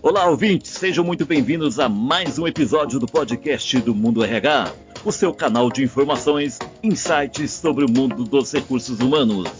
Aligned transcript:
Olá, 0.00 0.26
ouvintes, 0.26 0.70
sejam 0.70 1.04
muito 1.04 1.26
bem-vindos 1.26 1.80
a 1.80 1.88
mais 1.88 2.38
um 2.38 2.46
episódio 2.46 3.00
do 3.00 3.06
podcast 3.06 3.80
do 3.80 3.92
Mundo 3.92 4.22
RH, 4.22 4.72
o 5.04 5.10
seu 5.10 5.34
canal 5.34 5.72
de 5.72 5.82
informações, 5.82 6.56
insights 6.84 7.50
sobre 7.50 7.84
o 7.84 7.90
mundo 7.90 8.22
dos 8.22 8.52
recursos 8.52 9.00
humanos. 9.00 9.50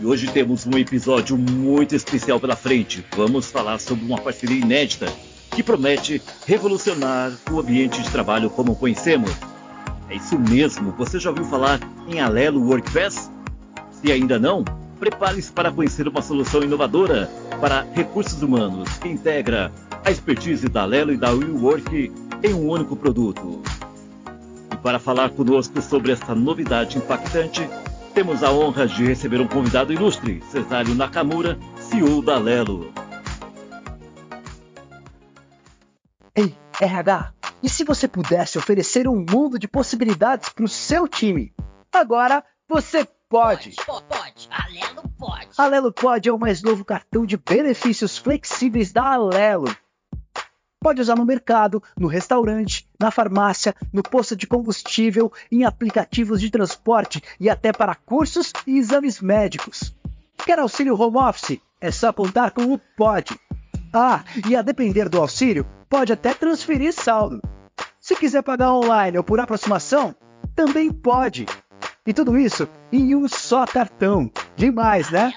E 0.00 0.04
hoje 0.04 0.26
temos 0.32 0.66
um 0.66 0.76
episódio 0.76 1.38
muito 1.38 1.94
especial 1.94 2.40
pela 2.40 2.56
frente. 2.56 3.06
Vamos 3.16 3.46
falar 3.46 3.78
sobre 3.78 4.04
uma 4.04 4.18
parceria 4.20 4.58
inédita 4.58 5.06
que 5.52 5.62
promete 5.62 6.20
revolucionar 6.44 7.32
o 7.52 7.60
ambiente 7.60 8.02
de 8.02 8.10
trabalho 8.10 8.50
como 8.50 8.74
conhecemos. 8.74 9.30
É 10.08 10.16
isso 10.16 10.36
mesmo, 10.36 10.90
você 10.98 11.20
já 11.20 11.30
ouviu 11.30 11.44
falar 11.44 11.78
em 12.08 12.20
Alelo 12.20 12.66
WorkPass? 12.66 13.30
Se 13.92 14.10
ainda 14.10 14.40
não, 14.40 14.64
prepare-se 15.00 15.50
para 15.50 15.72
conhecer 15.72 16.06
uma 16.06 16.20
solução 16.20 16.62
inovadora 16.62 17.26
para 17.58 17.86
recursos 17.94 18.42
humanos 18.42 18.98
que 18.98 19.08
integra 19.08 19.72
a 20.04 20.10
expertise 20.10 20.68
da 20.68 20.84
Lelo 20.84 21.12
e 21.12 21.16
da 21.16 21.30
WeWork 21.30 22.12
em 22.42 22.54
um 22.54 22.68
único 22.68 22.94
produto. 22.94 23.62
E 24.70 24.76
para 24.76 24.98
falar 24.98 25.30
conosco 25.30 25.80
sobre 25.80 26.12
essa 26.12 26.34
novidade 26.34 26.98
impactante, 26.98 27.68
temos 28.14 28.42
a 28.42 28.52
honra 28.52 28.86
de 28.86 29.04
receber 29.06 29.40
um 29.40 29.48
convidado 29.48 29.92
ilustre, 29.92 30.42
Cesário 30.50 30.94
Nakamura, 30.94 31.58
CEO 31.78 32.22
da 32.22 32.38
Lelo. 32.38 32.92
Ei, 36.34 36.54
RH, 36.78 37.32
e 37.62 37.68
se 37.68 37.84
você 37.84 38.06
pudesse 38.06 38.58
oferecer 38.58 39.08
um 39.08 39.24
mundo 39.28 39.58
de 39.58 39.66
possibilidades 39.66 40.50
para 40.50 40.64
o 40.64 40.68
seu 40.68 41.08
time? 41.08 41.54
Agora 41.92 42.44
você 42.68 43.06
pode. 43.28 43.74
Pode, 43.86 44.04
pode. 44.04 44.19
Alelo 45.62 45.92
Pode 45.92 46.26
é 46.26 46.32
o 46.32 46.38
mais 46.38 46.62
novo 46.62 46.84
cartão 46.84 47.26
de 47.26 47.36
benefícios 47.36 48.16
flexíveis 48.16 48.92
da 48.92 49.12
Alelo. 49.12 49.68
Pode 50.80 51.02
usar 51.02 51.16
no 51.16 51.26
mercado, 51.26 51.82
no 51.98 52.08
restaurante, 52.08 52.88
na 52.98 53.10
farmácia, 53.10 53.74
no 53.92 54.02
posto 54.02 54.34
de 54.34 54.46
combustível, 54.46 55.30
em 55.52 55.64
aplicativos 55.64 56.40
de 56.40 56.50
transporte 56.50 57.22
e 57.38 57.50
até 57.50 57.72
para 57.72 57.94
cursos 57.94 58.54
e 58.66 58.78
exames 58.78 59.20
médicos. 59.20 59.94
Quer 60.46 60.58
auxílio 60.58 60.98
home 60.98 61.18
office? 61.18 61.60
É 61.78 61.90
só 61.90 62.08
apontar 62.08 62.52
com 62.52 62.72
o 62.72 62.78
Pode. 62.96 63.38
Ah, 63.92 64.24
e 64.48 64.56
a 64.56 64.62
depender 64.62 65.10
do 65.10 65.20
auxílio, 65.20 65.66
pode 65.90 66.10
até 66.10 66.32
transferir 66.32 66.94
saldo. 66.94 67.42
Se 68.00 68.16
quiser 68.16 68.42
pagar 68.42 68.72
online 68.72 69.18
ou 69.18 69.24
por 69.24 69.38
aproximação, 69.38 70.14
também 70.54 70.90
pode. 70.90 71.44
E 72.06 72.14
tudo 72.14 72.38
isso 72.38 72.66
em 72.90 73.14
um 73.14 73.28
só 73.28 73.66
cartão. 73.66 74.30
Demais, 74.56 75.10
né? 75.10 75.32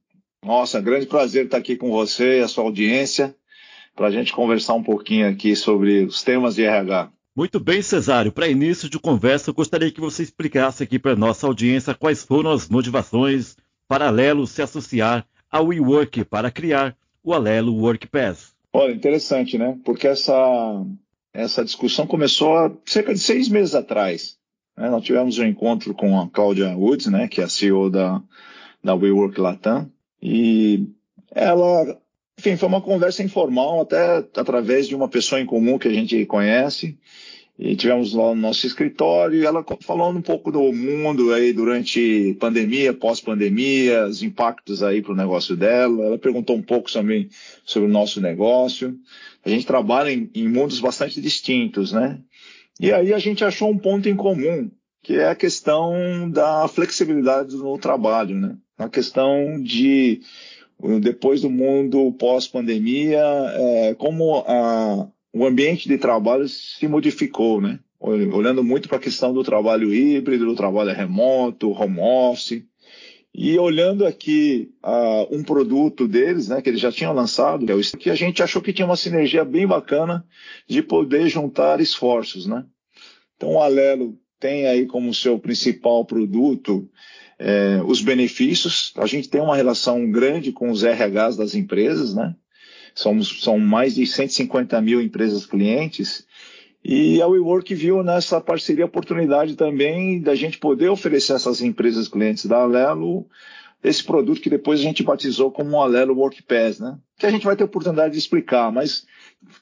Nossa, 0.43 0.79
grande 0.79 1.05
prazer 1.05 1.45
estar 1.45 1.57
aqui 1.57 1.75
com 1.75 1.91
você 1.91 2.39
e 2.39 2.43
a 2.43 2.47
sua 2.47 2.63
audiência 2.63 3.35
para 3.93 4.07
a 4.07 4.11
gente 4.11 4.31
conversar 4.31 4.75
um 4.75 4.83
pouquinho 4.83 5.27
aqui 5.27 5.53
sobre 5.53 6.05
os 6.05 6.23
temas 6.23 6.55
de 6.55 6.63
RH. 6.63 7.11
Muito 7.35 7.59
bem, 7.59 7.81
Cesário. 7.81 8.31
Para 8.31 8.47
início 8.47 8.89
de 8.89 8.97
conversa, 8.97 9.49
eu 9.49 9.53
gostaria 9.53 9.91
que 9.91 9.99
você 9.99 10.23
explicasse 10.23 10.81
aqui 10.81 10.97
para 10.97 11.13
nossa 11.15 11.45
audiência 11.45 11.93
quais 11.93 12.23
foram 12.23 12.51
as 12.51 12.69
motivações 12.69 13.57
para 13.87 14.07
a 14.07 14.11
Lelo 14.11 14.45
se 14.45 14.61
associar 14.61 15.25
ao 15.49 15.67
WeWork 15.67 16.25
para 16.25 16.51
criar 16.51 16.95
o 17.23 17.33
Alelo 17.33 17.75
WorkPass. 17.75 18.55
Olha, 18.71 18.93
interessante, 18.93 19.57
né? 19.57 19.77
Porque 19.83 20.07
essa, 20.07 20.85
essa 21.33 21.63
discussão 21.63 22.05
começou 22.05 22.57
há 22.57 22.71
cerca 22.85 23.13
de 23.13 23.19
seis 23.19 23.49
meses 23.49 23.73
atrás. 23.73 24.37
né? 24.77 24.89
Nós 24.89 25.03
tivemos 25.03 25.37
um 25.39 25.45
encontro 25.45 25.93
com 25.93 26.19
a 26.19 26.29
Cláudia 26.29 26.75
Woods, 26.77 27.07
né? 27.07 27.27
Que 27.27 27.41
é 27.41 27.45
a 27.45 27.49
CEO 27.49 27.89
da, 27.89 28.21
da 28.83 28.93
WeWork 28.93 29.39
Latam. 29.39 29.91
E 30.21 30.87
ela, 31.31 31.99
enfim, 32.37 32.55
foi 32.55 32.67
uma 32.67 32.81
conversa 32.81 33.23
informal, 33.23 33.81
até 33.81 34.17
através 34.35 34.87
de 34.87 34.95
uma 34.95 35.07
pessoa 35.07 35.41
em 35.41 35.45
comum 35.45 35.77
que 35.77 35.87
a 35.87 35.93
gente 35.93 36.25
conhece. 36.25 36.97
E 37.59 37.75
tivemos 37.75 38.13
lá 38.13 38.35
no 38.35 38.41
nosso 38.41 38.67
escritório, 38.67 39.43
ela 39.43 39.65
falando 39.81 40.17
um 40.17 40.21
pouco 40.21 40.51
do 40.51 40.71
mundo 40.71 41.33
aí 41.33 41.51
durante 41.51 42.37
pandemia, 42.39 42.93
pós-pandemia, 42.93 44.05
os 44.05 44.21
impactos 44.21 44.83
aí 44.83 45.01
para 45.01 45.13
o 45.13 45.15
negócio 45.15 45.55
dela. 45.55 46.05
Ela 46.05 46.17
perguntou 46.19 46.55
um 46.55 46.61
pouco 46.61 46.91
também 46.91 47.29
sobre 47.65 47.89
o 47.89 47.91
nosso 47.91 48.21
negócio. 48.21 48.95
A 49.43 49.49
gente 49.49 49.65
trabalha 49.65 50.11
em, 50.11 50.29
em 50.35 50.47
mundos 50.47 50.79
bastante 50.79 51.19
distintos, 51.19 51.91
né? 51.91 52.19
E 52.79 52.91
aí 52.91 53.11
a 53.11 53.17
gente 53.17 53.43
achou 53.43 53.71
um 53.71 53.77
ponto 53.77 54.07
em 54.07 54.15
comum, 54.15 54.69
que 55.01 55.15
é 55.15 55.29
a 55.29 55.35
questão 55.35 56.29
da 56.29 56.67
flexibilidade 56.67 57.55
no 57.55 57.75
trabalho, 57.79 58.35
né? 58.35 58.55
A 58.77 58.87
questão 58.87 59.59
de 59.59 60.21
depois 61.01 61.41
do 61.41 61.49
mundo 61.49 62.11
pós-pandemia, 62.19 63.19
é, 63.19 63.95
como 63.95 64.43
a, 64.45 65.07
o 65.33 65.45
ambiente 65.45 65.87
de 65.87 65.97
trabalho 65.97 66.47
se 66.47 66.87
modificou, 66.87 67.61
né? 67.61 67.79
Ol- 67.99 68.35
Olhando 68.35 68.63
muito 68.63 68.87
para 68.87 68.97
a 68.97 69.01
questão 69.01 69.33
do 69.33 69.43
trabalho 69.43 69.93
híbrido, 69.93 70.45
do 70.45 70.55
trabalho 70.55 70.93
remoto, 70.93 71.71
home 71.71 71.99
office, 71.99 72.63
e 73.33 73.57
olhando 73.59 74.05
aqui 74.05 74.71
ah, 74.81 75.27
um 75.29 75.43
produto 75.43 76.07
deles, 76.07 76.47
né, 76.47 76.59
que 76.61 76.69
eles 76.69 76.79
já 76.81 76.91
tinham 76.91 77.13
lançado, 77.13 77.65
que 77.65 77.71
é 77.71 77.75
o 77.75 77.81
que 77.81 78.09
a 78.09 78.15
gente 78.15 78.41
achou 78.41 78.61
que 78.61 78.73
tinha 78.73 78.85
uma 78.85 78.95
sinergia 78.97 79.45
bem 79.45 79.67
bacana 79.67 80.25
de 80.67 80.81
poder 80.81 81.27
juntar 81.29 81.79
esforços, 81.79 82.47
né? 82.47 82.65
Então 83.35 83.53
o 83.53 83.59
Alelo 83.61 84.17
tem 84.39 84.65
aí 84.67 84.85
como 84.87 85.13
seu 85.13 85.37
principal 85.37 86.03
produto 86.05 86.89
é, 87.37 87.79
os 87.85 88.01
benefícios. 88.01 88.91
A 88.97 89.05
gente 89.05 89.29
tem 89.29 89.39
uma 89.41 89.55
relação 89.55 90.09
grande 90.09 90.51
com 90.51 90.71
os 90.71 90.81
RHs 90.83 91.37
das 91.37 91.53
empresas, 91.53 92.15
né? 92.15 92.35
Somos, 92.97 93.43
são 93.43 93.59
mais 93.59 93.93
de 93.93 94.07
150 94.07 94.81
mil 94.81 94.99
empresas 94.99 95.45
clientes. 95.45 96.25
E 96.83 97.21
a 97.21 97.27
WeWork 97.27 97.75
viu 97.75 98.01
nessa 98.01 98.41
parceria 98.41 98.85
a 98.85 98.87
oportunidade 98.87 99.55
também 99.55 100.19
da 100.19 100.33
gente 100.33 100.57
poder 100.57 100.89
oferecer 100.89 101.33
a 101.33 101.35
essas 101.35 101.61
empresas 101.61 102.07
clientes 102.07 102.47
da 102.47 102.63
Alelo 102.63 103.27
esse 103.83 104.03
produto 104.03 104.41
que 104.41 104.49
depois 104.49 104.79
a 104.79 104.83
gente 104.83 105.03
batizou 105.03 105.51
como 105.51 105.79
Alelo 105.79 106.15
WorkPass, 106.15 106.79
né? 106.79 106.97
Que 107.19 107.27
a 107.27 107.29
gente 107.29 107.45
vai 107.45 107.55
ter 107.55 107.63
oportunidade 107.63 108.13
de 108.13 108.19
explicar, 108.19 108.71
mas 108.71 109.05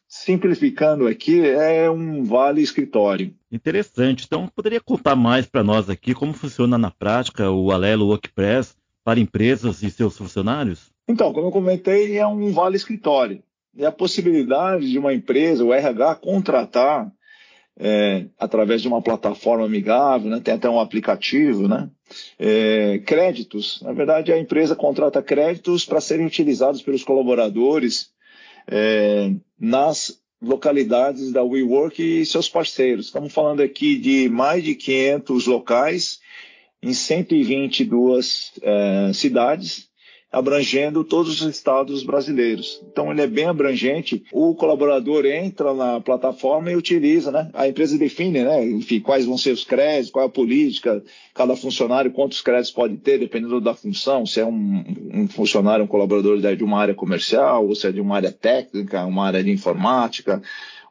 simplificando 0.07 1.05
aqui, 1.05 1.45
é 1.45 1.89
um 1.91 2.23
vale 2.23 2.61
escritório. 2.61 3.35
Interessante. 3.51 4.23
Então, 4.25 4.47
poderia 4.47 4.79
contar 4.79 5.17
mais 5.17 5.45
para 5.45 5.61
nós 5.61 5.89
aqui 5.89 6.13
como 6.13 6.31
funciona 6.31 6.77
na 6.77 6.89
prática 6.89 7.51
o 7.51 7.69
Alelo 7.69 8.07
WorkPress 8.07 8.77
para 9.03 9.19
empresas 9.19 9.83
e 9.83 9.91
seus 9.91 10.17
funcionários? 10.17 10.94
Então, 11.07 11.31
como 11.31 11.47
eu 11.47 11.51
comentei, 11.51 12.17
é 12.17 12.25
um 12.25 12.51
vale 12.51 12.75
escritório. 12.75 13.43
É 13.77 13.85
a 13.85 13.91
possibilidade 13.91 14.89
de 14.89 14.97
uma 14.97 15.13
empresa, 15.13 15.63
o 15.63 15.73
RH, 15.73 16.15
contratar 16.15 17.11
é, 17.77 18.25
através 18.39 18.81
de 18.81 18.87
uma 18.87 19.01
plataforma 19.01 19.65
amigável, 19.65 20.29
né? 20.29 20.39
tem 20.39 20.53
até 20.53 20.69
um 20.69 20.79
aplicativo, 20.79 21.67
né? 21.67 21.89
É, 22.39 22.99
créditos. 23.05 23.81
Na 23.81 23.91
verdade, 23.91 24.31
a 24.31 24.39
empresa 24.39 24.75
contrata 24.75 25.21
créditos 25.21 25.85
para 25.85 25.99
serem 25.99 26.25
utilizados 26.25 26.81
pelos 26.81 27.03
colaboradores 27.03 28.11
é, 28.67 29.31
nas 29.59 30.21
localidades 30.41 31.31
da 31.31 31.43
WeWork 31.43 32.01
e 32.01 32.25
seus 32.25 32.47
parceiros. 32.47 33.07
Estamos 33.07 33.33
falando 33.33 33.61
aqui 33.61 33.97
de 33.97 34.29
mais 34.29 34.63
de 34.63 34.75
500 34.75 35.47
locais 35.47 36.19
em 36.81 36.93
122 36.93 38.53
é, 38.61 39.11
cidades 39.13 39.89
abrangendo 40.35 41.01
todos 41.05 41.41
os 41.41 41.47
estados 41.47 42.03
brasileiros. 42.03 42.83
Então 42.91 43.09
ele 43.09 43.21
é 43.21 43.27
bem 43.27 43.45
abrangente. 43.45 44.21
O 44.33 44.53
colaborador 44.53 45.25
entra 45.25 45.73
na 45.73 46.01
plataforma 46.01 46.69
e 46.69 46.75
utiliza, 46.75 47.31
né? 47.31 47.49
A 47.53 47.69
empresa 47.69 47.97
define, 47.97 48.43
né? 48.43 48.65
Enfim, 48.65 48.99
quais 48.99 49.25
vão 49.25 49.37
ser 49.37 49.51
os 49.51 49.63
créditos, 49.63 50.11
qual 50.11 50.25
é 50.25 50.27
a 50.27 50.31
política, 50.31 51.01
cada 51.33 51.55
funcionário 51.55 52.11
quantos 52.11 52.41
créditos 52.41 52.71
pode 52.71 52.97
ter, 52.97 53.17
dependendo 53.17 53.61
da 53.61 53.73
função. 53.73 54.25
Se 54.25 54.41
é 54.41 54.45
um, 54.45 54.83
um 55.13 55.27
funcionário, 55.29 55.85
um 55.85 55.87
colaborador 55.87 56.37
de 56.37 56.63
uma 56.65 56.81
área 56.81 56.93
comercial, 56.93 57.65
ou 57.65 57.73
se 57.73 57.87
é 57.87 57.91
de 57.93 58.01
uma 58.01 58.17
área 58.17 58.31
técnica, 58.31 59.05
uma 59.05 59.25
área 59.25 59.41
de 59.41 59.51
informática 59.51 60.41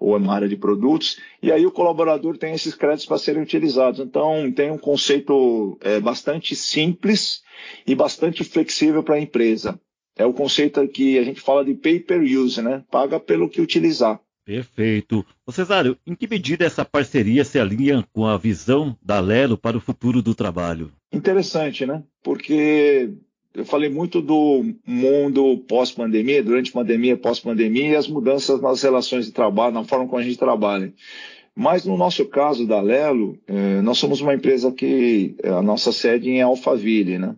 ou 0.05 0.17
uma 0.17 0.35
área 0.35 0.49
de 0.49 0.57
produtos, 0.57 1.19
e 1.43 1.51
aí 1.51 1.65
o 1.65 1.71
colaborador 1.71 2.37
tem 2.37 2.55
esses 2.55 2.75
créditos 2.75 3.07
para 3.07 3.19
serem 3.19 3.43
utilizados. 3.43 4.01
Então, 4.01 4.53
tem 4.53 4.71
um 4.71 4.79
conceito 4.79 5.79
é, 5.81 5.99
bastante 5.99 6.55
simples 6.55 7.43
e 7.87 7.95
bastante 7.95 8.45
flexível 8.45 9.03
para 9.03 9.15
a 9.15 9.21
empresa. 9.21 9.81
É 10.17 10.27
o 10.27 10.35
conceito 10.35 10.87
que 10.89 11.19
a 11.19 11.25
gente 11.25 11.41
fala 11.41 11.65
de 11.65 11.75
pay 11.75 11.99
per 11.99 12.21
use, 12.23 12.61
né? 12.63 12.85
Paga 12.91 13.19
pelo 13.19 13.49
que 13.49 13.61
utilizar. 13.61 14.21
Perfeito. 14.45 15.25
Ô 15.47 15.51
Cesário, 15.51 15.97
em 16.07 16.15
que 16.15 16.29
medida 16.29 16.67
essa 16.67 16.85
parceria 16.85 17.45
se 17.45 17.59
alinha 17.59 18.07
com 18.13 18.27
a 18.27 18.37
visão 18.37 18.97
da 19.03 19.19
Lelo 19.19 19.57
para 19.57 19.77
o 19.77 19.81
futuro 19.81 20.21
do 20.21 20.35
trabalho? 20.35 20.93
Interessante, 21.11 21.87
né? 21.87 22.05
Porque 22.23 23.11
eu 23.55 23.65
falei 23.65 23.89
muito 23.89 24.21
do 24.21 24.65
mundo 24.87 25.59
pós-pandemia, 25.69 26.43
durante 26.43 26.73
pandemia, 26.73 27.17
pós-pandemia, 27.17 27.91
e 27.91 27.97
as 27.97 28.09
mudanças 28.09 28.61
nas 28.61 28.83
relações 28.83 29.27
de 29.27 29.33
trabalho, 29.33 29.75
na 29.75 29.85
forma 29.85 30.07
como 30.07 30.19
a 30.19 30.25
gente 30.25 30.39
trabalha. 30.39 30.93
Mas 31.55 31.85
no 31.85 31.97
nosso 31.97 32.25
caso 32.27 32.67
da 32.67 32.81
Lelo, 32.81 33.39
eh, 33.47 33.81
nós 33.81 33.99
somos 33.99 34.21
uma 34.21 34.35
empresa 34.35 34.73
que 34.73 35.37
a 35.45 35.63
nossa 35.63 35.93
sede 35.93 36.29
é 36.29 36.33
em 36.33 36.43
Alphaville, 36.43 37.19
né? 37.19 37.37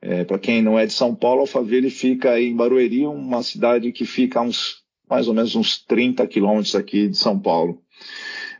É, 0.00 0.24
Para 0.24 0.38
quem 0.38 0.60
não 0.60 0.76
é 0.76 0.84
de 0.84 0.92
São 0.92 1.14
Paulo, 1.14 1.42
Alphaville 1.42 1.88
fica 1.88 2.40
em 2.40 2.56
Barueri, 2.56 3.06
uma 3.06 3.40
cidade 3.42 3.92
que 3.92 4.04
fica 4.04 4.40
uns 4.40 4.82
mais 5.08 5.28
ou 5.28 5.34
menos 5.34 5.54
uns 5.54 5.78
30 5.84 6.26
quilômetros 6.26 6.74
aqui 6.74 7.06
de 7.06 7.16
São 7.16 7.38
Paulo. 7.38 7.82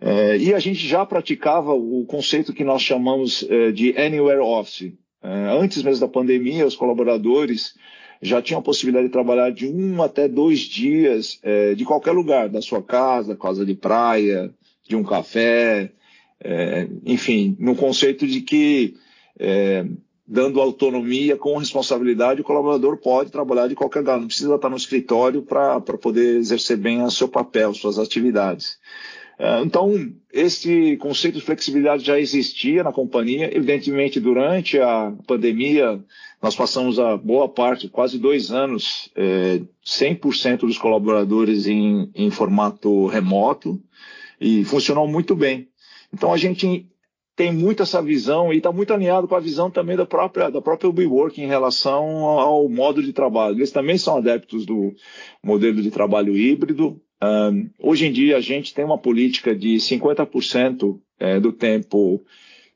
É, 0.00 0.36
e 0.36 0.52
a 0.52 0.58
gente 0.58 0.86
já 0.86 1.06
praticava 1.06 1.72
o 1.72 2.04
conceito 2.06 2.52
que 2.52 2.62
nós 2.62 2.82
chamamos 2.82 3.44
é, 3.48 3.72
de 3.72 3.96
Anywhere 3.96 4.40
Office. 4.40 4.92
É, 5.22 5.56
antes 5.58 5.82
mesmo 5.82 6.00
da 6.00 6.12
pandemia, 6.12 6.66
os 6.66 6.76
colaboradores 6.76 7.74
já 8.20 8.40
tinham 8.40 8.60
a 8.60 8.62
possibilidade 8.62 9.06
de 9.06 9.12
trabalhar 9.12 9.50
de 9.50 9.66
um 9.66 10.02
até 10.02 10.28
dois 10.28 10.60
dias 10.60 11.38
é, 11.42 11.74
de 11.74 11.84
qualquer 11.84 12.12
lugar, 12.12 12.48
da 12.48 12.62
sua 12.62 12.82
casa, 12.82 13.36
casa 13.36 13.64
de 13.64 13.74
praia, 13.74 14.52
de 14.88 14.96
um 14.96 15.02
café, 15.02 15.92
é, 16.40 16.88
enfim, 17.04 17.56
no 17.58 17.74
conceito 17.74 18.26
de 18.26 18.40
que 18.40 18.94
é, 19.38 19.86
dando 20.26 20.60
autonomia 20.60 21.36
com 21.36 21.56
responsabilidade, 21.56 22.40
o 22.40 22.44
colaborador 22.44 22.96
pode 22.96 23.30
trabalhar 23.30 23.68
de 23.68 23.74
qualquer 23.74 24.00
lugar, 24.00 24.20
não 24.20 24.26
precisa 24.26 24.54
estar 24.54 24.68
no 24.68 24.76
escritório 24.76 25.42
para 25.42 25.80
poder 25.80 26.36
exercer 26.36 26.76
bem 26.76 27.02
o 27.02 27.10
seu 27.10 27.28
papel, 27.28 27.74
suas 27.74 27.98
atividades. 27.98 28.78
É, 29.42 29.60
então, 29.60 29.92
esse 30.32 30.96
conceito 30.98 31.34
de 31.34 31.44
flexibilidade 31.44 32.04
já 32.04 32.16
existia 32.16 32.84
na 32.84 32.92
companhia. 32.92 33.50
Evidentemente, 33.52 34.20
durante 34.20 34.78
a 34.78 35.12
pandemia, 35.26 36.00
nós 36.40 36.54
passamos 36.54 36.96
a 37.00 37.16
boa 37.16 37.48
parte, 37.48 37.88
quase 37.88 38.20
dois 38.20 38.52
anos, 38.52 39.10
é, 39.16 39.60
100% 39.84 40.58
dos 40.58 40.78
colaboradores 40.78 41.66
em, 41.66 42.08
em 42.14 42.30
formato 42.30 43.08
remoto 43.08 43.82
e 44.40 44.64
funcionou 44.64 45.08
muito 45.08 45.34
bem. 45.34 45.66
Então, 46.14 46.32
a 46.32 46.36
gente 46.36 46.86
tem 47.34 47.52
muito 47.52 47.82
essa 47.82 48.00
visão 48.00 48.52
e 48.52 48.58
está 48.58 48.70
muito 48.70 48.94
alinhado 48.94 49.26
com 49.26 49.34
a 49.34 49.40
visão 49.40 49.68
também 49.68 49.96
da 49.96 50.06
própria 50.06 50.50
da 50.50 50.62
própria 50.62 50.88
WeWork 50.88 51.42
em 51.42 51.48
relação 51.48 52.04
ao 52.28 52.68
modo 52.68 53.02
de 53.02 53.12
trabalho. 53.12 53.56
Eles 53.56 53.72
também 53.72 53.98
são 53.98 54.18
adeptos 54.18 54.64
do 54.64 54.94
modelo 55.42 55.82
de 55.82 55.90
trabalho 55.90 56.36
híbrido. 56.36 57.00
Um, 57.22 57.70
hoje 57.78 58.06
em 58.06 58.12
dia 58.12 58.36
a 58.36 58.40
gente 58.40 58.74
tem 58.74 58.84
uma 58.84 58.98
política 58.98 59.54
de 59.54 59.76
50% 59.76 60.98
é, 61.20 61.38
do 61.38 61.52
tempo 61.52 62.20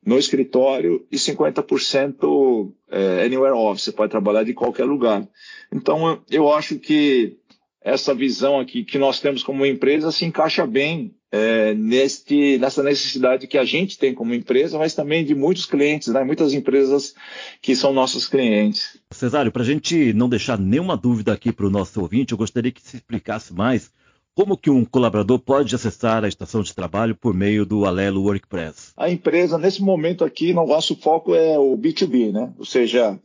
no 0.04 0.16
escritório 0.16 1.04
e 1.10 1.16
50% 1.16 2.72
é, 2.88 3.25
anywhere 3.25 3.56
office. 3.56 3.82
Você 3.84 3.93
pode 3.93 4.12
trabalhar 4.12 4.44
de 4.44 4.54
qualquer 4.54 4.84
lugar. 4.84 5.26
Então 5.72 6.22
eu 6.31 6.52
acho 6.52 6.78
que 6.78 7.37
essa 7.82 8.14
visão 8.14 8.60
aqui 8.60 8.84
que 8.84 8.98
nós 8.98 9.20
temos 9.20 9.43
como 9.43 9.66
empresa 9.66 10.12
se 10.12 10.25
encaixa 10.25 10.64
bem 10.64 11.12
é, 11.32 11.75
neste, 11.75 12.56
nessa 12.58 12.84
necessidade 12.84 13.48
que 13.48 13.58
a 13.58 13.64
gente 13.64 13.98
tem 13.98 14.14
como 14.14 14.32
empresa, 14.32 14.78
mas 14.78 14.94
também 14.94 15.25
de 15.25 15.34
muitos 15.34 15.66
clientes, 15.66 16.08
né? 16.08 16.22
muitas 16.22 16.54
empresas 16.54 17.14
que 17.60 17.75
são 17.75 17.93
nossos 17.93 18.28
clientes. 18.28 18.98
Cesário, 19.12 19.50
para 19.50 19.62
a 19.62 19.66
gente 19.66 20.12
não 20.12 20.28
deixar 20.28 20.56
nenhuma 20.56 20.96
dúvida 20.96 21.32
aqui 21.32 21.52
para 21.52 21.66
o 21.66 21.70
nosso 21.70 22.00
ouvinte, 22.00 22.32
eu 22.32 22.38
gostaria 22.38 22.70
que 22.70 22.81
se 22.81 22.96
explicasse 22.96 23.52
mais 23.52 23.90
como 24.37 24.55
que 24.55 24.69
um 24.69 24.85
colaborador 24.85 25.38
pode 25.38 25.75
acessar 25.75 26.23
a 26.23 26.29
estação 26.29 26.62
de 26.62 26.75
trabalho 26.75 27.17
por 27.17 27.33
meio 27.33 27.65
do 27.65 27.87
Alelo 27.87 28.23
WorkPress? 28.23 28.93
A 28.94 29.09
empresa, 29.09 29.56
nesse 29.56 29.83
momento 29.83 30.23
aqui, 30.23 30.53
no 30.53 30.67
nosso 30.67 30.94
foco 30.94 31.35
é 31.35 31.59
o 31.59 31.75
B2B, 31.75 32.33
né? 32.33 32.53
Ou 32.59 32.67
seja, 32.67 33.19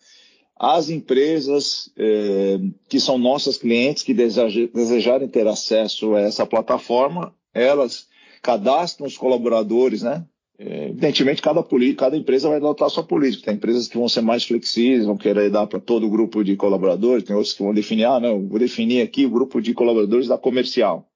as 0.58 0.90
empresas 0.90 1.92
é, 1.98 2.58
que 2.88 2.98
são 2.98 3.18
nossas 3.18 3.58
clientes, 3.58 4.04
que 4.04 4.14
desejarem 4.14 5.28
ter 5.28 5.46
acesso 5.48 6.16
a 6.16 6.22
essa 6.22 6.46
plataforma, 6.46 7.36
elas 7.54 8.08
cadastram 8.42 9.06
os 9.06 9.18
colaboradores, 9.18 10.02
né? 10.02 10.26
Evidentemente, 10.64 11.42
cada, 11.42 11.66
cada 11.98 12.16
empresa 12.16 12.48
vai 12.48 12.58
adotar 12.58 12.86
a 12.86 12.90
sua 12.90 13.04
política. 13.04 13.46
Tem 13.46 13.56
empresas 13.56 13.88
que 13.88 13.98
vão 13.98 14.08
ser 14.08 14.22
mais 14.22 14.44
flexíveis, 14.44 15.06
vão 15.06 15.18
querer 15.18 15.50
dar 15.50 15.66
para 15.66 15.80
todo 15.80 16.06
o 16.06 16.10
grupo 16.10 16.44
de 16.44 16.56
colaboradores, 16.56 17.24
tem 17.24 17.36
outros 17.36 17.54
que 17.54 17.64
vão 17.64 17.74
definir, 17.74 18.06
ah, 18.06 18.20
não, 18.20 18.48
vou 18.48 18.60
definir 18.60 19.02
aqui 19.02 19.26
o 19.26 19.30
grupo 19.32 19.60
de 19.60 19.74
colaboradores 19.74 20.28
da 20.28 20.38
comercial. 20.38 21.08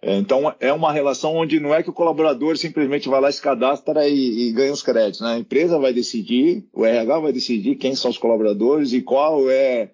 É, 0.00 0.16
então, 0.16 0.52
é 0.58 0.72
uma 0.72 0.90
relação 0.90 1.36
onde 1.36 1.60
não 1.60 1.74
é 1.74 1.82
que 1.82 1.90
o 1.90 1.92
colaborador 1.92 2.56
simplesmente 2.56 3.08
vai 3.08 3.20
lá, 3.20 3.30
se 3.30 3.42
cadastra 3.42 4.08
e, 4.08 4.48
e 4.48 4.52
ganha 4.52 4.72
os 4.72 4.82
créditos. 4.82 5.20
Né? 5.20 5.34
A 5.34 5.38
empresa 5.38 5.78
vai 5.78 5.92
decidir, 5.92 6.64
o 6.72 6.84
RH 6.84 7.20
vai 7.20 7.32
decidir 7.32 7.76
quem 7.76 7.94
são 7.94 8.10
os 8.10 8.18
colaboradores 8.18 8.94
e 8.94 9.02
qual 9.02 9.50
é 9.50 9.90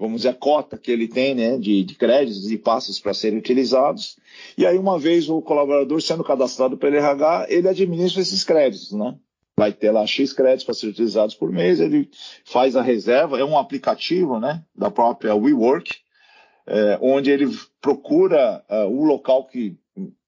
vamos 0.00 0.22
dizer, 0.22 0.30
a 0.30 0.34
cota 0.34 0.78
que 0.78 0.90
ele 0.90 1.06
tem 1.06 1.34
né, 1.34 1.58
de, 1.58 1.84
de 1.84 1.94
créditos 1.94 2.50
e 2.50 2.56
passos 2.56 2.98
para 2.98 3.12
serem 3.12 3.38
utilizados. 3.38 4.16
E 4.56 4.66
aí, 4.66 4.78
uma 4.78 4.98
vez 4.98 5.28
o 5.28 5.42
colaborador 5.42 6.00
sendo 6.00 6.24
cadastrado 6.24 6.78
pelo 6.78 6.96
RH, 6.96 7.46
ele 7.50 7.68
administra 7.68 8.22
esses 8.22 8.42
créditos, 8.42 8.92
né? 8.92 9.14
Vai 9.54 9.72
ter 9.72 9.90
lá 9.90 10.06
X 10.06 10.32
créditos 10.32 10.64
para 10.64 10.74
ser 10.74 10.86
utilizados 10.86 11.34
por 11.34 11.52
mês, 11.52 11.80
ele 11.80 12.08
faz 12.46 12.76
a 12.76 12.82
reserva, 12.82 13.38
é 13.38 13.44
um 13.44 13.58
aplicativo 13.58 14.40
né, 14.40 14.62
da 14.74 14.90
própria 14.90 15.34
WeWork, 15.34 15.90
é, 16.66 16.98
onde 17.02 17.30
ele 17.30 17.46
procura 17.78 18.64
uh, 18.70 18.86
o 18.86 19.04
local 19.04 19.44
que, 19.44 19.76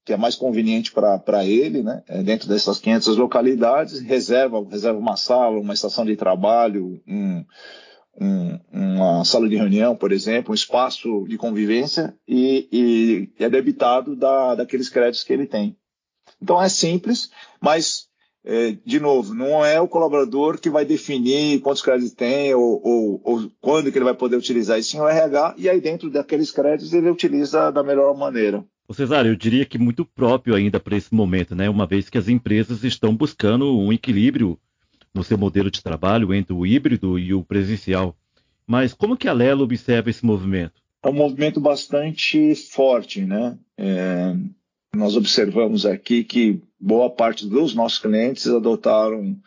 que 0.05 0.13
é 0.13 0.17
mais 0.17 0.35
conveniente 0.35 0.91
para 0.91 1.43
ele, 1.45 1.81
né, 1.81 2.03
é, 2.07 2.21
dentro 2.21 2.47
dessas 2.47 2.79
500 2.79 3.17
localidades, 3.17 4.01
reserva, 4.01 4.63
reserva 4.69 4.99
uma 4.99 5.17
sala, 5.17 5.59
uma 5.59 5.73
estação 5.73 6.05
de 6.05 6.15
trabalho, 6.15 7.01
um, 7.07 7.43
um, 8.19 8.59
uma 8.71 9.25
sala 9.25 9.49
de 9.49 9.55
reunião, 9.55 9.95
por 9.95 10.11
exemplo, 10.11 10.51
um 10.51 10.55
espaço 10.55 11.25
de 11.27 11.37
convivência 11.37 12.15
e, 12.27 12.67
e 12.71 13.43
é 13.43 13.49
debitado 13.49 14.15
da, 14.15 14.55
daqueles 14.55 14.89
créditos 14.89 15.23
que 15.23 15.33
ele 15.33 15.45
tem. 15.45 15.75
Então 16.41 16.61
é 16.61 16.69
simples, 16.69 17.31
mas, 17.61 18.07
é, 18.45 18.77
de 18.85 18.99
novo, 18.99 19.33
não 19.33 19.65
é 19.65 19.79
o 19.79 19.87
colaborador 19.87 20.59
que 20.59 20.69
vai 20.69 20.85
definir 20.85 21.61
quantos 21.61 21.81
créditos 21.81 22.13
tem 22.13 22.53
ou, 22.53 22.81
ou, 22.83 23.21
ou 23.23 23.51
quando 23.61 23.91
que 23.91 23.97
ele 23.97 24.05
vai 24.05 24.13
poder 24.13 24.35
utilizar, 24.35 24.77
isso 24.77 24.91
sim 24.91 24.99
o 24.99 25.07
RH, 25.07 25.55
e 25.57 25.69
aí 25.69 25.79
dentro 25.79 26.09
daqueles 26.09 26.51
créditos 26.51 26.93
ele 26.93 27.09
utiliza 27.09 27.71
da 27.71 27.83
melhor 27.83 28.15
maneira. 28.15 28.63
Ô 28.87 28.93
Cesário, 28.93 29.31
eu 29.31 29.35
diria 29.35 29.65
que 29.65 29.77
muito 29.77 30.03
próprio 30.05 30.55
ainda 30.55 30.79
para 30.79 30.97
esse 30.97 31.13
momento, 31.13 31.55
né? 31.55 31.69
Uma 31.69 31.87
vez 31.87 32.09
que 32.09 32.17
as 32.17 32.27
empresas 32.27 32.83
estão 32.83 33.15
buscando 33.15 33.77
um 33.77 33.93
equilíbrio 33.93 34.59
no 35.13 35.23
seu 35.23 35.37
modelo 35.37 35.69
de 35.69 35.83
trabalho 35.83 36.33
entre 36.33 36.53
o 36.53 36.65
híbrido 36.65 37.19
e 37.19 37.33
o 37.33 37.43
presencial. 37.43 38.15
Mas 38.65 38.93
como 38.93 39.17
que 39.17 39.27
a 39.27 39.33
Lelo 39.33 39.63
observa 39.63 40.09
esse 40.09 40.25
movimento? 40.25 40.81
É 41.03 41.09
um 41.09 41.13
movimento 41.13 41.59
bastante 41.59 42.55
forte, 42.55 43.21
né? 43.21 43.57
É, 43.77 44.33
nós 44.95 45.15
observamos 45.15 45.85
aqui 45.85 46.23
que 46.23 46.61
boa 46.79 47.09
parte 47.09 47.45
dos 47.45 47.75
nossos 47.75 47.99
clientes 47.99 48.47
adotaram 48.47 49.37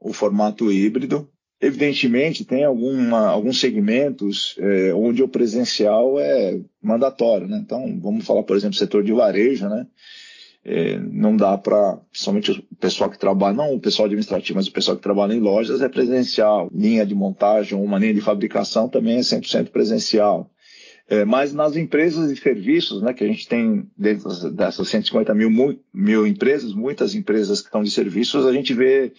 o 0.00 0.12
formato 0.12 0.70
híbrido. 0.70 1.28
Evidentemente, 1.60 2.44
tem 2.44 2.64
alguma, 2.64 3.28
alguns 3.28 3.60
segmentos 3.60 4.56
é, 4.58 4.92
onde 4.92 5.22
o 5.22 5.28
presencial 5.28 6.18
é 6.18 6.60
mandatório, 6.82 7.46
né? 7.46 7.58
Então, 7.64 7.98
vamos 8.00 8.26
falar, 8.26 8.42
por 8.42 8.56
exemplo, 8.56 8.76
setor 8.76 9.02
de 9.02 9.12
varejo, 9.12 9.68
né? 9.68 9.86
É, 10.68 10.98
não 10.98 11.36
dá 11.36 11.56
para, 11.56 11.96
principalmente 12.10 12.50
o 12.50 12.76
pessoal 12.80 13.08
que 13.08 13.16
trabalha, 13.16 13.56
não 13.56 13.74
o 13.74 13.80
pessoal 13.80 14.06
administrativo, 14.06 14.56
mas 14.56 14.66
o 14.66 14.72
pessoal 14.72 14.96
que 14.96 15.02
trabalha 15.02 15.32
em 15.32 15.38
lojas 15.38 15.80
é 15.80 15.88
presencial. 15.88 16.68
Linha 16.74 17.06
de 17.06 17.14
montagem, 17.14 17.78
uma 17.78 18.00
linha 18.00 18.12
de 18.12 18.20
fabricação 18.20 18.88
também 18.88 19.18
é 19.18 19.20
100% 19.20 19.70
presencial. 19.70 20.50
É, 21.08 21.24
mas 21.24 21.52
nas 21.52 21.76
empresas 21.76 22.32
e 22.32 22.36
serviços, 22.36 23.00
né, 23.00 23.14
que 23.14 23.22
a 23.22 23.28
gente 23.28 23.46
tem 23.46 23.88
dentro 23.96 24.50
dessas 24.50 24.88
150 24.88 25.32
mil, 25.36 25.78
mil 25.94 26.26
empresas, 26.26 26.74
muitas 26.74 27.14
empresas 27.14 27.60
que 27.60 27.68
estão 27.68 27.84
de 27.84 27.90
serviços, 27.92 28.44
a 28.44 28.52
gente 28.52 28.74
vê 28.74 29.12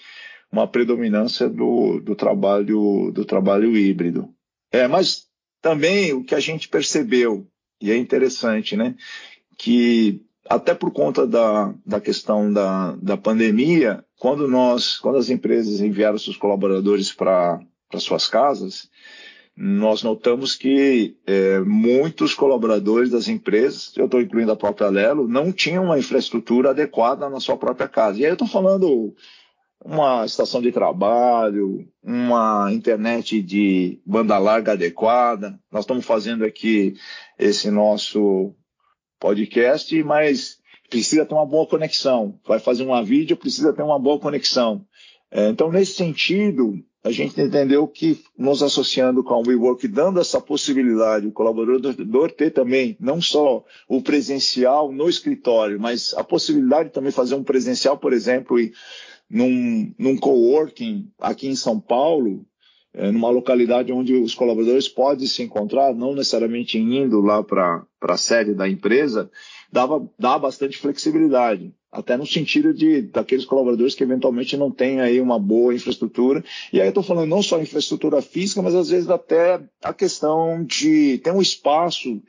uma 0.51 0.67
predominância 0.67 1.47
do, 1.47 2.01
do 2.01 2.13
trabalho 2.13 3.09
do 3.13 3.23
trabalho 3.23 3.75
híbrido. 3.77 4.27
É, 4.69 4.85
mas 4.85 5.27
também 5.61 6.11
o 6.11 6.25
que 6.25 6.35
a 6.35 6.41
gente 6.41 6.67
percebeu, 6.67 7.47
e 7.81 7.89
é 7.89 7.95
interessante, 7.95 8.75
né, 8.75 8.95
que 9.57 10.26
até 10.49 10.73
por 10.73 10.91
conta 10.91 11.25
da, 11.25 11.73
da 11.85 11.99
questão 12.01 12.51
da, 12.51 12.95
da 13.01 13.17
pandemia, 13.17 14.03
quando 14.19 14.47
nós, 14.47 14.97
quando 14.97 15.17
as 15.17 15.29
empresas 15.29 15.81
enviaram 15.81 16.17
seus 16.17 16.37
colaboradores 16.37 17.11
para 17.11 17.59
suas 17.97 18.27
casas, 18.27 18.89
nós 19.55 20.03
notamos 20.03 20.55
que 20.55 21.17
é, 21.25 21.59
muitos 21.61 22.35
colaboradores 22.35 23.09
das 23.09 23.27
empresas, 23.27 23.91
eu 23.97 24.05
estou 24.05 24.21
incluindo 24.21 24.51
a 24.51 24.55
própria 24.55 24.87
Lelo, 24.87 25.27
não 25.27 25.51
tinham 25.51 25.85
uma 25.85 25.97
infraestrutura 25.97 26.69
adequada 26.69 27.27
na 27.27 27.39
sua 27.39 27.57
própria 27.57 27.87
casa. 27.87 28.19
E 28.19 28.23
aí 28.23 28.29
eu 28.29 28.33
estou 28.33 28.47
falando 28.47 29.15
uma 29.83 30.25
estação 30.25 30.61
de 30.61 30.71
trabalho, 30.71 31.87
uma 32.03 32.71
internet 32.71 33.41
de 33.41 33.99
banda 34.05 34.37
larga 34.37 34.73
adequada. 34.73 35.59
Nós 35.71 35.83
estamos 35.83 36.05
fazendo 36.05 36.45
aqui 36.45 36.93
esse 37.39 37.71
nosso 37.71 38.53
podcast, 39.19 40.03
mas 40.03 40.59
precisa 40.89 41.25
ter 41.25 41.33
uma 41.33 41.45
boa 41.45 41.65
conexão. 41.67 42.39
Vai 42.47 42.59
fazer 42.59 42.83
uma 42.83 43.03
vídeo, 43.03 43.37
precisa 43.37 43.73
ter 43.73 43.83
uma 43.83 43.99
boa 43.99 44.19
conexão. 44.19 44.85
É, 45.29 45.49
então, 45.49 45.71
nesse 45.71 45.93
sentido, 45.93 46.81
a 47.03 47.11
gente 47.11 47.39
entendeu 47.39 47.87
que 47.87 48.21
nos 48.37 48.61
associando 48.61 49.23
com 49.23 49.33
a 49.33 49.39
WeWork, 49.39 49.87
dando 49.87 50.19
essa 50.19 50.41
possibilidade, 50.41 51.27
o 51.27 51.31
colaborador 51.31 52.31
ter 52.31 52.51
também 52.51 52.97
não 52.99 53.21
só 53.21 53.63
o 53.87 54.01
presencial 54.01 54.91
no 54.91 55.09
escritório, 55.09 55.79
mas 55.79 56.13
a 56.15 56.23
possibilidade 56.23 56.89
de 56.89 56.95
também 56.95 57.11
fazer 57.11 57.35
um 57.35 57.43
presencial, 57.43 57.97
por 57.97 58.13
exemplo, 58.13 58.57
num, 59.29 59.93
num 59.97 60.17
coworking 60.17 61.09
aqui 61.19 61.47
em 61.47 61.55
São 61.55 61.79
Paulo, 61.79 62.45
é, 62.97 63.11
numa 63.11 63.29
localidade 63.29 63.93
onde 63.93 64.15
os 64.15 64.33
colaboradores 64.33 64.89
podem 64.89 65.27
se 65.27 65.43
encontrar, 65.43 65.93
não 65.93 66.15
necessariamente 66.15 66.79
indo 66.79 67.21
lá 67.21 67.43
para 67.43 67.85
a 68.01 68.17
sede 68.17 68.55
da 68.55 68.67
empresa, 68.67 69.29
dava, 69.71 70.09
dá 70.17 70.39
bastante 70.39 70.77
flexibilidade, 70.79 71.71
até 71.91 72.17
no 72.17 72.25
sentido 72.25 72.73
de 72.73 73.03
daqueles 73.03 73.45
colaboradores 73.45 73.93
que 73.93 74.03
eventualmente 74.03 74.57
não 74.57 74.71
têm 74.71 74.99
aí 74.99 75.21
uma 75.21 75.37
boa 75.37 75.75
infraestrutura. 75.75 76.43
E 76.73 76.81
aí 76.81 76.87
eu 76.87 76.89
estou 76.89 77.03
falando 77.03 77.29
não 77.29 77.43
só 77.43 77.61
infraestrutura 77.61 78.19
física, 78.19 78.63
mas 78.63 78.73
às 78.73 78.89
vezes 78.89 79.09
até 79.09 79.61
a 79.83 79.93
questão 79.93 80.63
de 80.65 81.19
ter 81.19 81.31
um 81.31 81.41
espaço 81.41 82.19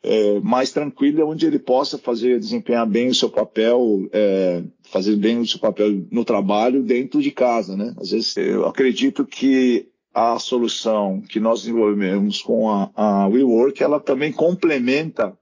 é, 0.00 0.38
mais 0.40 0.70
tranquilo 0.70 1.28
onde 1.28 1.44
ele 1.44 1.58
possa 1.58 1.98
fazer 1.98 2.38
desempenhar 2.38 2.86
bem 2.86 3.08
o 3.08 3.14
seu 3.14 3.30
papel, 3.30 4.08
é, 4.12 4.62
fazer 4.84 5.16
bem 5.16 5.40
o 5.40 5.46
seu 5.46 5.58
papel 5.58 6.06
no 6.10 6.24
trabalho 6.24 6.82
dentro 6.84 7.20
de 7.20 7.32
casa, 7.32 7.76
né? 7.76 7.94
Às 7.96 8.10
vezes 8.10 8.36
eu 8.36 8.66
acredito 8.66 9.24
que 9.24 9.88
a 10.14 10.38
solução 10.38 11.20
que 11.20 11.40
nós 11.40 11.62
desenvolvemos 11.62 12.40
com 12.40 12.70
a, 12.70 12.90
a 12.94 13.26
WeWork, 13.26 13.82
ela 13.82 13.98
também 13.98 14.32
complementa 14.32 15.36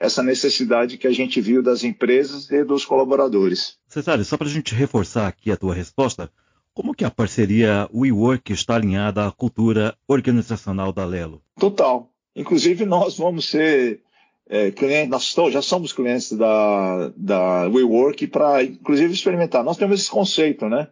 essa 0.00 0.22
necessidade 0.22 0.98
que 0.98 1.06
a 1.06 1.12
gente 1.12 1.40
viu 1.40 1.62
das 1.62 1.84
empresas 1.84 2.50
e 2.50 2.64
dos 2.64 2.84
colaboradores. 2.84 3.78
Cesário, 3.86 4.24
só 4.24 4.36
para 4.36 4.48
a 4.48 4.50
gente 4.50 4.74
reforçar 4.74 5.26
aqui 5.26 5.50
a 5.50 5.56
tua 5.56 5.74
resposta, 5.74 6.30
como 6.74 6.94
que 6.94 7.04
a 7.04 7.10
parceria 7.10 7.88
WeWork 7.94 8.52
está 8.52 8.74
alinhada 8.74 9.26
à 9.26 9.32
cultura 9.32 9.96
organizacional 10.06 10.92
da 10.92 11.06
Lelo? 11.06 11.40
Total. 11.58 12.10
Inclusive, 12.34 12.84
nós 12.84 13.16
vamos 13.16 13.48
ser 13.48 14.02
é, 14.48 14.70
clientes, 14.70 15.34
nós 15.36 15.52
já 15.52 15.62
somos 15.62 15.92
clientes 15.92 16.32
da, 16.32 17.10
da 17.16 17.62
WeWork 17.68 18.26
para, 18.26 18.62
inclusive, 18.62 19.14
experimentar. 19.14 19.64
Nós 19.64 19.78
temos 19.78 20.00
esse 20.00 20.10
conceito, 20.10 20.68
né, 20.68 20.88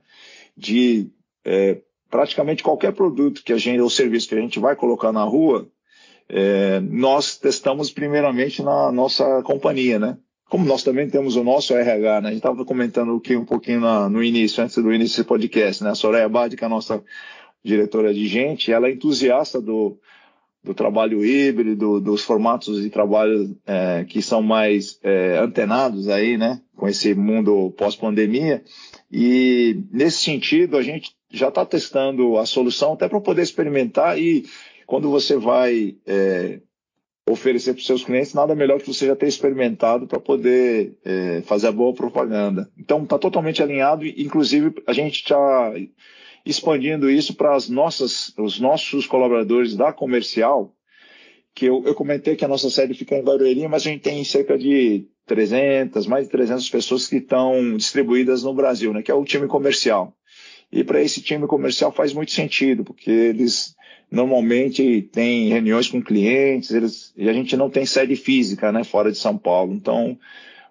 de 0.56 1.10
é, 1.44 1.82
praticamente 2.14 2.62
qualquer 2.62 2.92
produto 2.92 3.42
que 3.42 3.52
a 3.52 3.58
gente, 3.58 3.80
ou 3.80 3.90
serviço 3.90 4.28
que 4.28 4.36
a 4.36 4.40
gente 4.40 4.60
vai 4.60 4.76
colocar 4.76 5.10
na 5.10 5.24
rua, 5.24 5.66
é, 6.28 6.78
nós 6.78 7.36
testamos 7.36 7.90
primeiramente 7.90 8.62
na 8.62 8.92
nossa 8.92 9.42
companhia, 9.42 9.98
né? 9.98 10.16
Como 10.48 10.64
nós 10.64 10.84
também 10.84 11.10
temos 11.10 11.34
o 11.34 11.42
nosso 11.42 11.74
RH, 11.74 12.20
né? 12.20 12.28
A 12.28 12.30
gente 12.30 12.38
estava 12.38 12.64
comentando 12.64 13.16
aqui 13.16 13.34
um 13.34 13.44
pouquinho 13.44 13.80
na, 13.80 14.08
no 14.08 14.22
início, 14.22 14.62
antes 14.62 14.76
do 14.76 14.94
início 14.94 15.16
desse 15.16 15.28
podcast, 15.28 15.82
né? 15.82 15.90
A 15.90 15.96
Soraya 15.96 16.28
Badi, 16.28 16.56
que 16.56 16.62
é 16.62 16.68
a 16.68 16.70
nossa 16.70 17.02
diretora 17.64 18.14
de 18.14 18.28
gente, 18.28 18.70
ela 18.70 18.86
é 18.86 18.92
entusiasta 18.92 19.60
do, 19.60 19.98
do 20.62 20.72
trabalho 20.72 21.24
híbrido, 21.24 22.00
dos 22.00 22.22
formatos 22.22 22.80
de 22.80 22.90
trabalho 22.90 23.56
é, 23.66 24.04
que 24.08 24.22
são 24.22 24.40
mais 24.40 25.00
é, 25.02 25.38
antenados 25.38 26.08
aí, 26.08 26.38
né? 26.38 26.60
Com 26.76 26.86
esse 26.86 27.12
mundo 27.12 27.74
pós-pandemia. 27.76 28.62
E 29.10 29.82
nesse 29.90 30.18
sentido, 30.18 30.76
a 30.76 30.82
gente 30.82 31.10
já 31.34 31.48
está 31.48 31.64
testando 31.64 32.38
a 32.38 32.46
solução 32.46 32.92
até 32.92 33.08
para 33.08 33.20
poder 33.20 33.42
experimentar 33.42 34.18
e 34.18 34.44
quando 34.86 35.10
você 35.10 35.36
vai 35.36 35.96
é, 36.06 36.60
oferecer 37.28 37.72
para 37.72 37.80
os 37.80 37.86
seus 37.86 38.04
clientes, 38.04 38.34
nada 38.34 38.54
melhor 38.54 38.80
que 38.80 38.86
você 38.86 39.06
já 39.06 39.16
ter 39.16 39.26
experimentado 39.26 40.06
para 40.06 40.20
poder 40.20 40.96
é, 41.04 41.42
fazer 41.42 41.68
a 41.68 41.72
boa 41.72 41.94
propaganda. 41.94 42.70
Então 42.78 43.02
está 43.02 43.18
totalmente 43.18 43.62
alinhado, 43.62 44.06
inclusive 44.06 44.74
a 44.86 44.92
gente 44.92 45.16
está 45.16 45.72
expandindo 46.44 47.10
isso 47.10 47.34
para 47.34 47.54
as 47.54 47.68
nossas, 47.68 48.32
os 48.38 48.60
nossos 48.60 49.06
colaboradores 49.06 49.74
da 49.74 49.92
comercial, 49.92 50.74
que 51.54 51.66
eu, 51.66 51.82
eu, 51.86 51.94
comentei 51.94 52.36
que 52.36 52.44
a 52.44 52.48
nossa 52.48 52.68
sede 52.68 52.94
fica 52.94 53.16
em 53.16 53.22
Barueri, 53.22 53.66
mas 53.68 53.86
a 53.86 53.90
gente 53.90 54.02
tem 54.02 54.22
cerca 54.24 54.58
de 54.58 55.06
300, 55.24 56.06
mais 56.06 56.26
de 56.26 56.32
300 56.32 56.68
pessoas 56.68 57.06
que 57.06 57.16
estão 57.16 57.76
distribuídas 57.76 58.42
no 58.42 58.52
Brasil, 58.52 58.92
né, 58.92 59.02
que 59.02 59.10
é 59.10 59.14
o 59.14 59.24
time 59.24 59.46
comercial. 59.46 60.14
E 60.72 60.82
para 60.82 61.00
esse 61.00 61.20
time 61.20 61.46
comercial 61.46 61.92
faz 61.92 62.12
muito 62.12 62.32
sentido, 62.32 62.84
porque 62.84 63.10
eles 63.10 63.74
normalmente 64.10 65.02
têm 65.12 65.48
reuniões 65.48 65.88
com 65.88 66.02
clientes, 66.02 66.70
eles, 66.70 67.12
e 67.16 67.28
a 67.28 67.32
gente 67.32 67.56
não 67.56 67.68
tem 67.68 67.84
sede 67.84 68.16
física, 68.16 68.70
né, 68.70 68.84
fora 68.84 69.10
de 69.10 69.18
São 69.18 69.36
Paulo. 69.36 69.72
Então, 69.72 70.18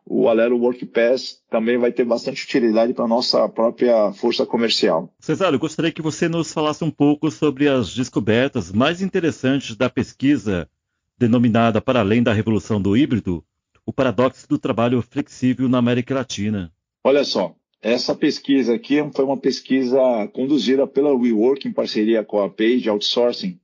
o 0.05 0.27
Alero 0.27 0.57
Work 0.57 0.85
Pass 0.87 1.41
também 1.49 1.77
vai 1.77 1.91
ter 1.91 2.03
bastante 2.03 2.43
utilidade 2.43 2.93
para 2.93 3.05
a 3.05 3.07
nossa 3.07 3.47
própria 3.49 4.11
força 4.13 4.45
comercial. 4.45 5.13
Cesário, 5.19 5.59
gostaria 5.59 5.91
que 5.91 6.01
você 6.01 6.27
nos 6.27 6.53
falasse 6.53 6.83
um 6.83 6.91
pouco 6.91 7.31
sobre 7.31 7.67
as 7.67 7.93
descobertas 7.93 8.71
mais 8.71 9.01
interessantes 9.01 9.75
da 9.75 9.89
pesquisa 9.89 10.69
denominada 11.17 11.81
Para 11.81 11.99
Além 11.99 12.21
da 12.21 12.33
Revolução 12.33 12.81
do 12.81 12.97
Híbrido, 12.97 13.43
o 13.85 13.93
paradoxo 13.93 14.47
do 14.47 14.57
trabalho 14.57 15.01
flexível 15.01 15.69
na 15.69 15.77
América 15.77 16.13
Latina. 16.13 16.71
Olha 17.03 17.23
só, 17.23 17.55
essa 17.83 18.15
pesquisa 18.15 18.73
aqui 18.73 19.03
foi 19.13 19.25
uma 19.25 19.35
pesquisa 19.35 19.99
conduzida 20.31 20.87
pela 20.87 21.13
WeWork 21.13 21.67
em 21.67 21.73
parceria 21.73 22.23
com 22.23 22.39
a 22.39 22.49
Page 22.49 22.89
Outsourcing. 22.89 23.59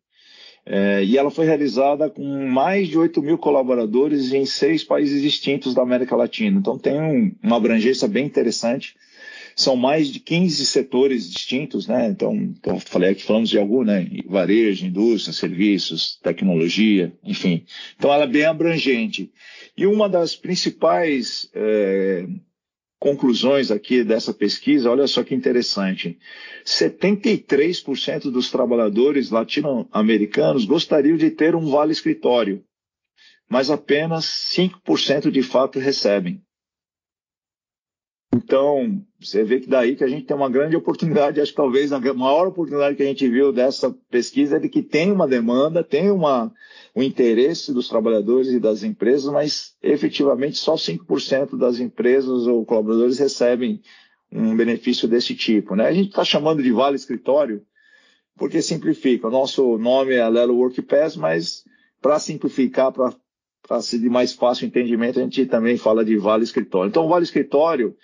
É, 0.65 1.03
e 1.05 1.17
ela 1.17 1.31
foi 1.31 1.45
realizada 1.45 2.09
com 2.09 2.47
mais 2.47 2.89
de 2.89 2.97
8 2.97 3.21
mil 3.21 3.37
colaboradores 3.37 4.33
em 4.33 4.45
seis 4.45 4.83
países 4.83 5.21
distintos 5.21 5.73
da 5.73 5.81
América 5.81 6.17
Latina. 6.17 6.59
Então 6.59 6.77
tem 6.77 6.99
um, 7.01 7.31
uma 7.41 7.55
abrangência 7.55 8.09
bem 8.09 8.25
interessante. 8.25 8.93
São 9.55 9.75
mais 9.75 10.09
de 10.09 10.19
15 10.19 10.65
setores 10.65 11.29
distintos, 11.29 11.87
né? 11.87 12.07
Então, 12.09 12.35
então 12.35 12.79
falei 12.79 13.11
aqui, 13.11 13.23
falamos 13.23 13.49
de 13.49 13.57
algum, 13.57 13.83
né? 13.83 14.05
Varejo, 14.27 14.85
indústria, 14.85 15.33
serviços, 15.33 16.19
tecnologia, 16.21 17.11
enfim. 17.23 17.63
Então 17.97 18.13
ela 18.13 18.25
é 18.25 18.27
bem 18.27 18.45
abrangente. 18.45 19.31
E 19.77 19.87
uma 19.87 20.09
das 20.09 20.35
principais 20.35 21.49
é, 21.53 22.27
conclusões 22.99 23.71
aqui 23.71 24.03
dessa 24.03 24.33
pesquisa, 24.33 24.91
olha 24.91 25.07
só 25.07 25.23
que 25.23 25.33
interessante. 25.33 26.19
73% 26.65 28.29
dos 28.29 28.51
trabalhadores 28.51 29.31
latino-americanos 29.31 30.65
gostariam 30.65 31.15
de 31.15 31.31
ter 31.31 31.55
um 31.55 31.65
vale 31.65 31.93
escritório, 31.93 32.63
mas 33.49 33.71
apenas 33.71 34.25
5% 34.25 35.31
de 35.31 35.41
fato 35.41 35.79
recebem. 35.79 36.43
Então, 38.33 39.03
você 39.19 39.43
vê 39.43 39.59
que 39.59 39.67
daí 39.67 39.95
que 39.95 40.03
a 40.03 40.07
gente 40.07 40.25
tem 40.25 40.37
uma 40.37 40.49
grande 40.49 40.75
oportunidade, 40.75 41.41
acho 41.41 41.51
que 41.51 41.57
talvez 41.57 41.91
a 41.91 41.99
maior 41.99 42.47
oportunidade 42.47 42.95
que 42.95 43.01
a 43.01 43.05
gente 43.05 43.27
viu 43.27 43.51
dessa 43.51 43.91
pesquisa 44.09 44.57
é 44.57 44.59
de 44.59 44.69
que 44.69 44.83
tem 44.83 45.11
uma 45.11 45.27
demanda, 45.27 45.83
tem 45.83 46.11
uma, 46.11 46.53
um 46.95 47.01
interesse 47.01 47.73
dos 47.73 47.89
trabalhadores 47.89 48.49
e 48.49 48.59
das 48.59 48.83
empresas, 48.83 49.31
mas 49.31 49.75
efetivamente 49.81 50.57
só 50.57 50.75
5% 50.75 51.57
das 51.57 51.79
empresas 51.79 52.45
ou 52.45 52.63
colaboradores 52.65 53.17
recebem 53.17 53.81
um 54.31 54.55
benefício 54.55 55.07
desse 55.07 55.35
tipo. 55.35 55.75
Né? 55.75 55.87
A 55.87 55.93
gente 55.93 56.09
está 56.09 56.23
chamando 56.23 56.61
de 56.61 56.71
Vale 56.71 56.95
Escritório 56.95 57.63
porque 58.37 58.61
simplifica. 58.61 59.27
O 59.27 59.31
nosso 59.31 59.77
nome 59.79 60.13
é 60.13 60.27
Lelo 60.29 60.55
Work 60.55 60.81
Pass, 60.83 61.17
mas 61.17 61.63
para 61.99 62.19
simplificar, 62.19 62.93
para 62.93 63.81
ser 63.81 63.99
de 63.99 64.09
mais 64.09 64.33
fácil 64.33 64.67
entendimento, 64.67 65.19
a 65.19 65.23
gente 65.23 65.45
também 65.47 65.77
fala 65.77 66.05
de 66.05 66.15
Vale 66.15 66.43
Escritório. 66.43 66.89
Então, 66.89 67.05
o 67.05 67.09
Vale 67.09 67.23
Escritório 67.23 67.95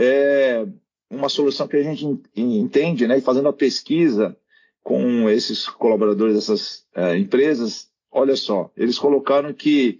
é 0.00 0.64
uma 1.10 1.28
solução 1.28 1.66
que 1.66 1.76
a 1.76 1.82
gente 1.82 2.06
entende, 2.36 3.06
né, 3.06 3.18
e 3.18 3.22
fazendo 3.22 3.48
a 3.48 3.52
pesquisa 3.52 4.36
com 4.82 5.28
esses 5.28 5.68
colaboradores 5.68 6.36
dessas 6.36 6.86
é, 6.94 7.18
empresas, 7.18 7.88
olha 8.10 8.36
só, 8.36 8.70
eles 8.76 8.98
colocaram 8.98 9.52
que 9.52 9.98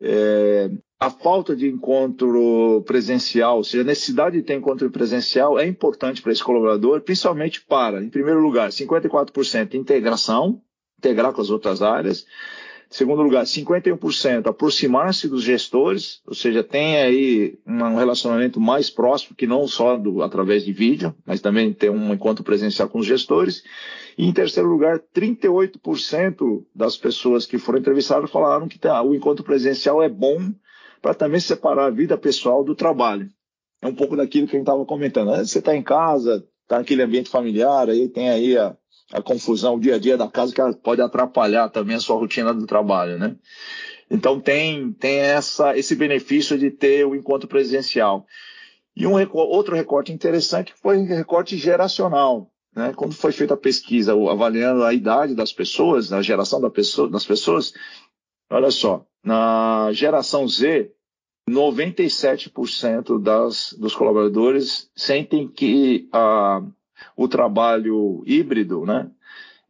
é, 0.00 0.70
a 0.98 1.08
falta 1.08 1.54
de 1.54 1.68
encontro 1.68 2.82
presencial, 2.84 3.58
ou 3.58 3.64
seja, 3.64 3.84
a 3.84 3.86
necessidade 3.86 4.36
de 4.36 4.42
ter 4.42 4.54
encontro 4.54 4.90
presencial 4.90 5.56
é 5.56 5.66
importante 5.66 6.20
para 6.20 6.32
esse 6.32 6.42
colaborador, 6.42 7.00
principalmente 7.02 7.64
para, 7.64 8.02
em 8.02 8.10
primeiro 8.10 8.40
lugar, 8.40 8.70
54% 8.70 9.74
integração, 9.74 10.60
integrar 10.98 11.32
com 11.32 11.40
as 11.40 11.50
outras 11.50 11.80
áreas, 11.80 12.26
Segundo 12.90 13.22
lugar, 13.22 13.44
51% 13.44 14.46
aproximar-se 14.46 15.28
dos 15.28 15.42
gestores, 15.42 16.22
ou 16.26 16.34
seja, 16.34 16.64
tem 16.64 16.96
aí 16.96 17.58
um 17.66 17.96
relacionamento 17.96 18.58
mais 18.58 18.88
próximo, 18.88 19.36
que 19.36 19.46
não 19.46 19.68
só 19.68 19.96
do, 19.98 20.22
através 20.22 20.64
de 20.64 20.72
vídeo, 20.72 21.14
mas 21.26 21.42
também 21.42 21.70
ter 21.72 21.90
um 21.90 22.14
encontro 22.14 22.42
presencial 22.42 22.88
com 22.88 22.98
os 22.98 23.06
gestores. 23.06 23.62
E 24.16 24.26
em 24.26 24.32
terceiro 24.32 24.70
lugar, 24.70 25.00
38% 25.14 26.64
das 26.74 26.96
pessoas 26.96 27.44
que 27.44 27.58
foram 27.58 27.78
entrevistadas 27.78 28.30
falaram 28.30 28.66
que 28.66 28.78
tá, 28.78 29.02
o 29.02 29.14
encontro 29.14 29.44
presencial 29.44 30.02
é 30.02 30.08
bom 30.08 30.50
para 31.02 31.12
também 31.12 31.40
separar 31.40 31.86
a 31.86 31.90
vida 31.90 32.16
pessoal 32.16 32.64
do 32.64 32.74
trabalho. 32.74 33.28
É 33.82 33.86
um 33.86 33.94
pouco 33.94 34.16
daquilo 34.16 34.46
que 34.46 34.56
a 34.56 34.58
gente 34.58 34.66
estava 34.66 34.84
comentando. 34.86 35.36
Você 35.36 35.58
está 35.58 35.76
em 35.76 35.82
casa, 35.82 36.42
está 36.62 36.78
naquele 36.78 37.02
ambiente 37.02 37.28
familiar, 37.28 37.90
aí 37.90 38.08
tem 38.08 38.30
aí 38.30 38.56
a, 38.56 38.74
a 39.12 39.22
confusão, 39.22 39.76
o 39.76 39.80
dia 39.80 39.96
a 39.96 39.98
dia 39.98 40.16
da 40.16 40.28
casa 40.28 40.54
que 40.54 40.80
pode 40.80 41.00
atrapalhar 41.00 41.68
também 41.68 41.96
a 41.96 42.00
sua 42.00 42.16
rotina 42.16 42.52
do 42.52 42.66
trabalho, 42.66 43.18
né? 43.18 43.36
Então 44.10 44.40
tem, 44.40 44.92
tem 44.92 45.16
essa, 45.16 45.76
esse 45.76 45.94
benefício 45.94 46.58
de 46.58 46.70
ter 46.70 47.06
o 47.06 47.14
encontro 47.14 47.48
presencial. 47.48 48.26
E 48.96 49.06
um 49.06 49.14
outro 49.32 49.76
recorte 49.76 50.12
interessante 50.12 50.74
foi 50.82 50.98
o 50.98 51.06
recorte 51.06 51.56
geracional. 51.56 52.50
Né? 52.74 52.92
Quando 52.96 53.14
foi 53.14 53.32
feita 53.32 53.54
a 53.54 53.56
pesquisa 53.56 54.12
avaliando 54.12 54.82
a 54.84 54.92
idade 54.92 55.34
das 55.34 55.52
pessoas, 55.52 56.12
a 56.12 56.22
geração 56.22 56.60
da 56.60 56.70
pessoa, 56.70 57.08
das 57.08 57.24
pessoas, 57.24 57.74
olha 58.50 58.70
só, 58.70 59.06
na 59.22 59.90
geração 59.92 60.48
Z, 60.48 60.90
97% 61.48 63.20
das, 63.22 63.74
dos 63.78 63.94
colaboradores 63.94 64.90
sentem 64.94 65.48
que 65.48 66.08
a, 66.12 66.62
o 67.16 67.28
trabalho 67.28 68.22
híbrido, 68.26 68.84
né, 68.84 69.10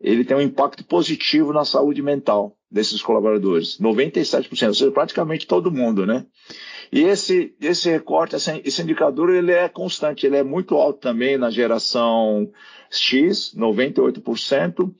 ele 0.00 0.24
tem 0.24 0.36
um 0.36 0.40
impacto 0.40 0.84
positivo 0.84 1.52
na 1.52 1.64
saúde 1.64 2.02
mental 2.02 2.56
desses 2.70 3.02
colaboradores. 3.02 3.78
97%, 3.78 4.68
ou 4.68 4.74
seja, 4.74 4.90
praticamente 4.90 5.46
todo 5.46 5.72
mundo, 5.72 6.06
né? 6.06 6.24
E 6.92 7.02
esse, 7.02 7.54
esse 7.60 7.90
recorte, 7.90 8.36
esse 8.36 8.82
indicador, 8.82 9.30
ele 9.30 9.52
é 9.52 9.68
constante, 9.68 10.26
ele 10.26 10.36
é 10.36 10.42
muito 10.42 10.74
alto 10.76 11.00
também 11.00 11.36
na 11.36 11.50
geração 11.50 12.50
X, 12.90 13.54
98%. 13.56 14.94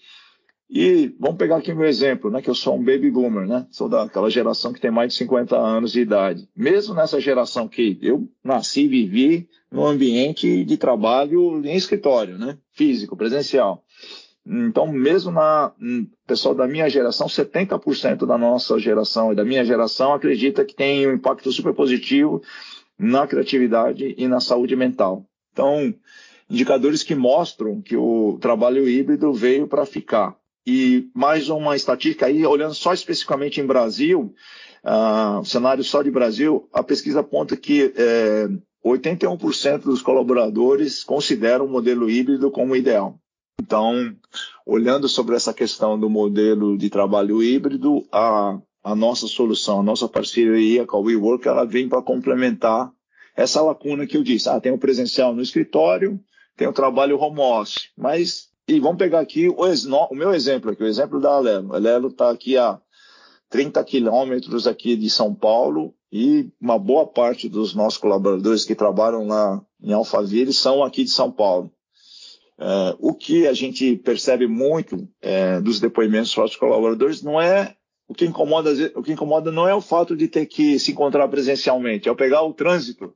E 0.71 1.15
vamos 1.19 1.39
pegar 1.39 1.57
aqui 1.57 1.73
meu 1.73 1.87
exemplo, 1.87 2.31
né, 2.31 2.43
que 2.43 2.51
eu 2.51 2.55
sou 2.55 2.77
um 2.77 2.85
baby 2.85 3.11
boomer, 3.11 3.47
né? 3.47 3.67
Sou 3.71 3.89
daquela 3.89 4.29
geração 4.29 4.71
que 4.71 4.81
tem 4.81 4.91
mais 4.91 5.13
de 5.13 5.19
50 5.19 5.57
anos 5.57 5.93
de 5.93 6.01
idade. 6.01 6.47
Mesmo 6.55 6.95
nessa 6.95 7.19
geração 7.19 7.67
que 7.67 7.99
eu 8.03 8.29
nasci 8.45 8.83
e 8.83 8.89
vivi 8.89 9.49
no 9.73 9.87
ambiente 9.87 10.65
de 10.65 10.77
trabalho 10.77 11.65
em 11.65 11.75
escritório, 11.75 12.37
né? 12.37 12.59
Físico, 12.73 13.17
presencial. 13.17 13.83
Então, 14.47 14.87
mesmo 14.87 15.31
na 15.31 15.73
hum, 15.81 16.07
pessoal 16.27 16.55
da 16.55 16.67
minha 16.67 16.89
geração, 16.89 17.27
70% 17.27 18.27
da 18.27 18.39
nossa 18.39 18.79
geração 18.79 19.33
e 19.33 19.37
da 19.37 19.45
minha 19.45 19.65
geração 19.65 20.13
acredita 20.13 20.65
que 20.65 20.75
tem 20.75 21.07
um 21.07 21.13
impacto 21.13 21.51
super 21.51 21.75
positivo 21.75 22.43
na 22.99 23.27
criatividade 23.27 24.15
e 24.17 24.27
na 24.27 24.41
saúde 24.41 24.75
mental. 24.75 25.25
Então, 25.53 25.95
indicadores 26.49 27.03
que 27.03 27.15
mostram 27.15 27.83
que 27.83 27.97
o 27.97 28.39
trabalho 28.41 28.89
híbrido 28.89 29.33
veio 29.33 29.67
para 29.67 29.85
ficar. 29.85 30.38
E 30.71 31.09
mais 31.15 31.49
uma 31.49 31.75
estatística 31.75 32.27
aí, 32.27 32.45
olhando 32.45 32.75
só 32.75 32.93
especificamente 32.93 33.59
em 33.59 33.65
Brasil, 33.65 34.35
uh, 34.85 35.43
cenário 35.43 35.83
só 35.83 36.03
de 36.03 36.11
Brasil, 36.11 36.69
a 36.71 36.83
pesquisa 36.83 37.21
aponta 37.21 37.57
que 37.57 37.91
é, 37.97 38.47
81% 38.85 39.85
dos 39.85 40.03
colaboradores 40.03 41.03
consideram 41.03 41.65
o 41.65 41.71
modelo 41.71 42.11
híbrido 42.11 42.51
como 42.51 42.77
ideal. 42.77 43.19
Então, 43.59 44.15
olhando 44.67 45.09
sobre 45.09 45.37
essa 45.37 45.55
questão 45.55 45.99
do 45.99 46.11
modelo 46.11 46.77
de 46.77 46.91
trabalho 46.91 47.43
híbrido, 47.43 48.07
a, 48.13 48.59
a 48.85 48.95
nossa 48.95 49.27
solução, 49.27 49.81
a 49.81 49.83
nossa 49.83 50.07
parceria 50.07 50.85
com 50.85 50.99
a 50.99 51.01
WeWork, 51.01 51.49
ela 51.49 51.65
vem 51.65 51.89
para 51.89 52.03
complementar 52.03 52.93
essa 53.35 53.63
lacuna 53.63 54.07
que 54.07 54.19
eu 54.19 54.23
disse. 54.23 54.51
Ah, 54.51 54.61
tem 54.61 54.71
o 54.73 54.79
presencial 54.79 55.35
no 55.35 55.41
escritório, 55.41 56.21
tem 56.59 56.69
o 56.69 56.75
trabalho 56.75 57.19
home 57.19 57.41
office, 57.41 57.89
mas 57.97 58.48
e 58.69 58.79
vamos 58.79 58.99
pegar 58.99 59.21
aqui 59.21 59.49
o, 59.49 59.57
o 59.57 60.15
meu 60.15 60.35
exemplo 60.35 60.71
aqui, 60.71 60.83
o 60.83 60.87
exemplo 60.87 61.19
da 61.19 61.31
Alelo. 61.31 61.73
A 61.73 61.77
Alelo 61.77 62.09
está 62.09 62.31
aqui 62.31 62.57
a 62.59 62.79
30 63.49 63.83
quilômetros 63.83 64.67
aqui 64.67 64.95
de 64.95 65.09
São 65.09 65.35
Paulo 65.35 65.95
e 66.13 66.51
uma 66.61 66.79
boa 66.79 67.07
parte 67.07 67.49
dos 67.49 67.75
nossos 67.75 67.99
colaboradores 67.99 68.67
que 68.67 68.75
trabalham 68.75 69.27
lá 69.27 69.65
em 69.83 69.93
Alphaville 69.93 70.53
são 70.53 70.85
aqui 70.85 71.03
de 71.03 71.11
São 71.11 71.31
Paulo. 71.33 71.73
Uh, 72.59 72.95
o 72.99 73.15
que 73.15 73.47
a 73.47 73.55
gente 73.55 73.97
percebe 73.97 74.47
muito 74.47 75.09
é, 75.23 75.61
dos 75.61 75.79
depoimentos 75.81 76.35
dos 76.35 76.57
colaboradores 76.57 77.23
não 77.23 77.41
é 77.41 77.75
o 78.09 78.15
que 78.15 78.27
incomoda, 78.27 78.71
o 78.97 79.03
que 79.03 79.13
incomoda 79.13 79.53
não 79.53 79.69
é 79.69 79.75
o 79.75 79.81
fato 79.81 80.17
de 80.17 80.29
ter 80.29 80.45
que 80.47 80.79
se 80.79 80.91
encontrar 80.93 81.29
presencialmente, 81.29 82.09
é 82.09 82.13
o 82.13 82.17
pegar 82.17 82.43
o 82.43 82.53
trânsito. 82.53 83.15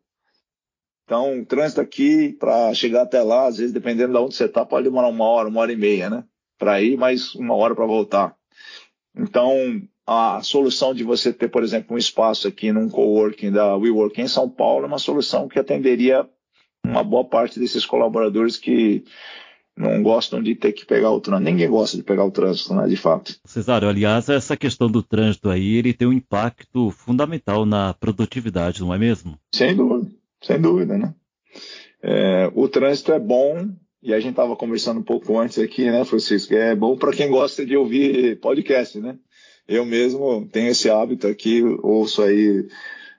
Então, 1.05 1.41
o 1.41 1.47
trânsito 1.47 1.81
aqui 1.81 2.33
para 2.39 2.73
chegar 2.75 3.03
até 3.03 3.23
lá, 3.23 3.47
às 3.47 3.59
vezes 3.59 3.73
dependendo 3.73 4.13
de 4.13 4.19
onde 4.19 4.35
você 4.35 4.45
está, 4.45 4.65
pode 4.65 4.85
demorar 4.85 5.09
uma 5.09 5.25
hora, 5.25 5.49
uma 5.49 5.61
hora 5.61 5.73
e 5.73 5.77
meia, 5.77 6.09
né? 6.09 6.25
Para 6.59 6.81
ir, 6.81 6.97
mais 6.97 7.35
uma 7.35 7.55
hora 7.55 7.75
para 7.75 7.87
voltar. 7.87 8.37
Então, 9.17 9.83
a 10.07 10.41
solução 10.43 10.95
de 10.95 11.05
você 11.05 11.33
ter, 11.33 11.49
por 11.49 11.63
exemplo, 11.63 11.95
um 11.95 11.99
espaço 11.99 12.49
aqui 12.49 12.73
num 12.73 12.89
coworking 12.89 13.51
da 13.51 13.77
WeWork 13.77 14.21
em 14.21 14.29
São 14.29 14.49
Paulo 14.49 14.85
é 14.85 14.89
uma 14.89 14.99
solução 14.99 15.49
que 15.49 15.59
atenderia 15.59 16.27
uma 16.85 17.05
boa 17.05 17.25
parte 17.25 17.59
desses 17.59 17.87
colaboradores 17.87 18.57
que 18.57 19.05
não 19.77 20.03
gostam 20.03 20.43
de 20.43 20.55
ter 20.55 20.73
que 20.73 20.85
pegar 20.85 21.11
o 21.11 21.21
trânsito. 21.21 21.51
Ninguém 21.51 21.69
gosta 21.69 21.97
de 21.97 22.03
pegar 22.03 22.25
o 22.25 22.31
trânsito, 22.31 22.75
né, 22.75 22.87
de 22.87 22.97
fato. 22.97 23.35
Cesário, 23.45 23.89
aliás, 23.89 24.29
essa 24.29 24.57
questão 24.57 24.91
do 24.91 25.03
trânsito 25.03 25.49
aí, 25.49 25.77
ele 25.77 25.95
tem 25.95 26.07
um 26.07 26.13
impacto 26.13 26.91
fundamental 26.91 27.65
na 27.65 27.95
produtividade, 27.95 28.81
não 28.81 28.93
é 28.93 28.99
mesmo? 28.99 29.39
Sem 29.55 29.75
dúvida, 29.75 30.11
sem 30.43 30.61
dúvida, 30.61 30.99
né? 30.99 31.15
É, 32.03 32.51
o 32.55 32.69
trânsito 32.69 33.13
é 33.13 33.19
bom, 33.19 33.69
e 34.03 34.13
a 34.13 34.19
gente 34.19 34.33
estava 34.33 34.57
conversando 34.57 35.01
um 35.01 35.05
pouco 35.05 35.39
antes 35.39 35.59
aqui, 35.59 35.85
né, 35.85 36.05
Francisco? 36.05 36.55
É 36.55 36.75
bom 36.75 36.97
para 36.97 37.13
quem 37.13 37.31
gosta 37.31 37.65
de 37.65 37.77
ouvir 37.77 38.41
podcast, 38.41 38.99
né? 38.99 39.17
Eu 39.69 39.85
mesmo 39.85 40.49
tenho 40.51 40.71
esse 40.71 40.91
hábito 40.91 41.29
aqui, 41.29 41.63
ouço 41.83 42.21
aí 42.23 42.67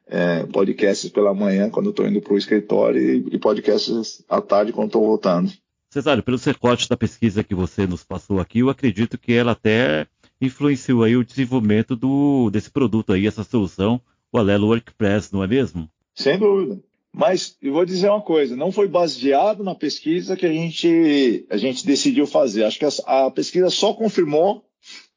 é, 0.08 0.46
podcasts 0.46 1.10
pela 1.10 1.34
manhã 1.34 1.70
quando 1.70 1.90
estou 1.90 2.06
indo 2.06 2.22
para 2.22 2.34
o 2.34 2.38
escritório 2.38 3.02
e, 3.02 3.36
e, 3.36 3.40
podcasts 3.40 4.24
à 4.28 4.42
tarde 4.42 4.74
quando 4.74 4.88
estou 4.88 5.06
voltando. 5.06 5.52
Cesário, 5.90 6.24
pelo 6.24 6.38
recorte 6.38 6.90
da 6.90 6.98
pesquisa 6.98 7.44
que 7.44 7.56
você 7.56 7.88
nos 7.88 8.04
passou 8.04 8.40
aqui, 8.40 8.60
eu 8.60 8.70
acredito 8.70 9.18
que 9.18 9.32
ela 9.32 9.54
até 9.54 10.06
influenciou 10.42 11.04
aí 11.04 11.16
o 11.16 11.24
desenvolvimento 11.24 11.96
do, 11.96 12.50
desse 12.50 12.70
produto 12.70 13.14
aí, 13.14 13.26
essa 13.26 13.44
solução, 13.44 14.02
o 14.32 14.38
Alelo 14.38 14.68
WorkPress, 14.68 15.32
não 15.32 15.44
é 15.44 15.48
mesmo? 15.48 15.88
Sem 16.16 16.38
dúvida. 16.38 16.82
Mas 17.16 17.56
eu 17.62 17.72
vou 17.72 17.86
dizer 17.86 18.10
uma 18.10 18.22
coisa, 18.22 18.56
não 18.56 18.72
foi 18.72 18.88
baseado 18.88 19.64
na 19.64 19.76
pesquisa 19.76 20.36
que 20.36 20.48
a 20.48 20.52
gente, 20.52 21.46
a 21.48 21.58
gente 21.58 21.86
decidiu 21.86 22.26
fazer. 22.26 22.64
Acho 22.64 22.80
que 22.80 22.86
a, 22.86 23.26
a 23.26 23.32
pesquisa 23.32 23.70
só 23.70 23.94
confirmou 23.94 24.66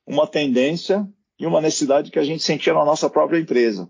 uma 0.06 0.26
tendência 0.26 1.08
e 1.38 1.46
uma 1.46 1.60
necessidade 1.60 2.10
que 2.10 2.18
a 2.18 2.24
gente 2.24 2.42
sentia 2.42 2.74
na 2.74 2.84
nossa 2.84 3.08
própria 3.08 3.38
empresa. 3.38 3.88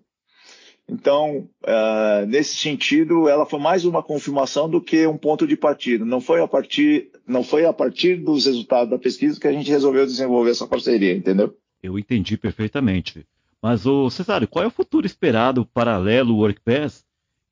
Então, 0.88 1.48
uh, 1.64 2.26
nesse 2.28 2.54
sentido, 2.56 3.28
ela 3.28 3.44
foi 3.44 3.58
mais 3.58 3.84
uma 3.84 4.04
confirmação 4.04 4.70
do 4.70 4.80
que 4.80 5.04
um 5.04 5.16
ponto 5.18 5.44
de 5.44 5.56
partida. 5.56 6.04
Não 6.04 6.20
foi 6.20 6.40
a 6.40 6.46
partir, 6.46 7.10
não 7.26 7.42
foi 7.42 7.66
a 7.66 7.72
partir 7.72 8.16
dos 8.16 8.46
resultados 8.46 8.90
da 8.90 8.98
pesquisa 8.98 9.40
que 9.40 9.48
a 9.48 9.52
gente 9.52 9.68
resolveu 9.68 10.06
desenvolver 10.06 10.52
essa 10.52 10.66
parceria, 10.66 11.12
entendeu? 11.12 11.56
Eu 11.82 11.98
entendi 11.98 12.36
perfeitamente. 12.36 13.26
Mas, 13.60 13.84
ô 13.84 14.08
Cesário, 14.08 14.46
qual 14.46 14.64
é 14.64 14.68
o 14.68 14.70
futuro 14.70 15.06
esperado 15.06 15.66
para 15.66 15.94
a 15.94 15.98
Lelo 15.98 16.36
WorkPass 16.36 17.04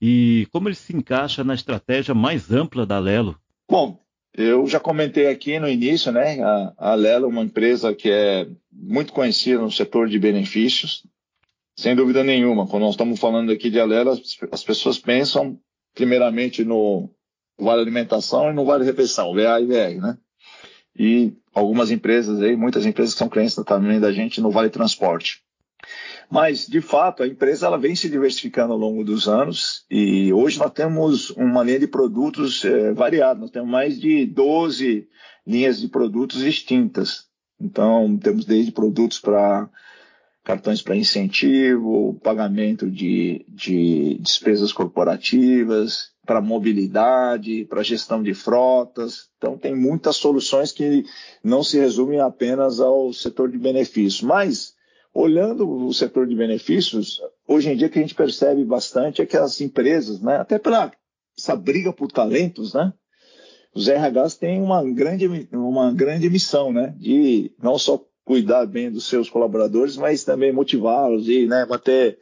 e 0.06 0.44
como 0.52 0.68
ele 0.68 0.74
se 0.74 0.94
encaixa 0.94 1.42
na 1.42 1.54
estratégia 1.54 2.14
mais 2.14 2.52
ampla 2.52 2.84
da 2.84 2.98
Lelo? 2.98 3.40
Bom, 3.66 3.98
eu 4.34 4.66
já 4.66 4.78
comentei 4.78 5.28
aqui 5.28 5.58
no 5.58 5.66
início, 5.66 6.12
né? 6.12 6.42
A, 6.42 6.74
a 6.76 6.94
Lelo 6.94 7.24
é 7.24 7.28
uma 7.28 7.42
empresa 7.42 7.94
que 7.94 8.10
é 8.10 8.46
muito 8.70 9.14
conhecida 9.14 9.62
no 9.62 9.72
setor 9.72 10.06
de 10.06 10.18
benefícios, 10.18 11.06
sem 11.78 11.96
dúvida 11.96 12.22
nenhuma. 12.22 12.66
Quando 12.66 12.82
nós 12.82 12.90
estamos 12.90 13.18
falando 13.18 13.50
aqui 13.50 13.70
de 13.70 13.80
Alela, 13.80 14.12
as 14.52 14.62
pessoas 14.62 14.98
pensam 14.98 15.58
primeiramente 15.94 16.62
no 16.66 17.08
vale 17.58 17.80
alimentação 17.80 18.50
e 18.50 18.52
no 18.52 18.66
vale 18.66 18.84
refeição, 18.84 19.32
VA 19.32 19.58
e 19.58 19.64
VR, 19.64 20.02
né? 20.02 20.18
E 20.94 21.32
algumas 21.54 21.90
empresas 21.90 22.42
aí, 22.42 22.54
muitas 22.54 22.84
empresas 22.84 23.14
que 23.14 23.18
são 23.20 23.30
clientes 23.30 23.54
também 23.54 23.98
da 23.98 24.12
gente 24.12 24.38
no 24.42 24.50
vale 24.50 24.68
transporte. 24.68 25.42
Mas, 26.34 26.66
de 26.66 26.80
fato, 26.80 27.22
a 27.22 27.28
empresa 27.28 27.66
ela 27.66 27.78
vem 27.78 27.94
se 27.94 28.08
diversificando 28.08 28.72
ao 28.72 28.78
longo 28.78 29.04
dos 29.04 29.28
anos 29.28 29.84
e 29.88 30.32
hoje 30.32 30.58
nós 30.58 30.72
temos 30.72 31.30
uma 31.30 31.62
linha 31.62 31.78
de 31.78 31.86
produtos 31.86 32.64
é, 32.64 32.92
variada. 32.92 33.38
Nós 33.38 33.52
temos 33.52 33.70
mais 33.70 34.00
de 34.00 34.26
12 34.26 35.06
linhas 35.46 35.80
de 35.80 35.86
produtos 35.86 36.40
distintas. 36.40 37.28
Então, 37.60 38.18
temos 38.18 38.44
desde 38.44 38.72
produtos 38.72 39.20
para 39.20 39.70
cartões 40.42 40.82
para 40.82 40.96
incentivo, 40.96 42.18
pagamento 42.20 42.90
de, 42.90 43.46
de 43.48 44.18
despesas 44.20 44.72
corporativas, 44.72 46.10
para 46.26 46.40
mobilidade, 46.40 47.64
para 47.66 47.84
gestão 47.84 48.20
de 48.20 48.34
frotas. 48.34 49.28
Então, 49.38 49.56
tem 49.56 49.72
muitas 49.72 50.16
soluções 50.16 50.72
que 50.72 51.04
não 51.44 51.62
se 51.62 51.78
resumem 51.78 52.18
apenas 52.18 52.80
ao 52.80 53.12
setor 53.12 53.52
de 53.52 53.56
benefícios. 53.56 54.20
Mas, 54.20 54.73
olhando 55.14 55.68
o 55.70 55.94
setor 55.94 56.26
de 56.26 56.34
benefícios, 56.34 57.20
hoje 57.46 57.70
em 57.70 57.76
dia 57.76 57.86
o 57.86 57.90
que 57.90 58.00
a 58.00 58.02
gente 58.02 58.16
percebe 58.16 58.64
bastante 58.64 59.22
é 59.22 59.26
que 59.26 59.36
as 59.36 59.60
empresas, 59.60 60.20
né, 60.20 60.36
até 60.36 60.58
pela 60.58 60.92
essa 61.38 61.54
briga 61.54 61.92
por 61.92 62.10
talentos, 62.10 62.74
né, 62.74 62.92
os 63.72 63.88
RHs 63.88 64.36
têm 64.36 64.60
uma 64.60 64.82
grande, 64.84 65.48
uma 65.52 65.92
grande 65.92 66.28
missão, 66.28 66.72
né, 66.72 66.94
de 66.98 67.52
não 67.62 67.78
só 67.78 68.04
cuidar 68.24 68.66
bem 68.66 68.90
dos 68.90 69.06
seus 69.06 69.30
colaboradores, 69.30 69.96
mas 69.96 70.24
também 70.24 70.52
motivá-los 70.52 71.28
e 71.28 71.46
né, 71.46 71.64
manter 71.64 72.18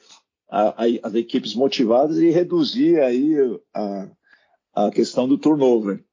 a, 0.50 0.84
a, 0.84 0.86
as 1.02 1.14
equipes 1.14 1.54
motivadas 1.54 2.18
e 2.18 2.30
reduzir 2.30 3.00
aí 3.00 3.34
a, 3.74 4.10
a 4.74 4.90
questão 4.90 5.26
do 5.26 5.38
turnover. 5.38 6.04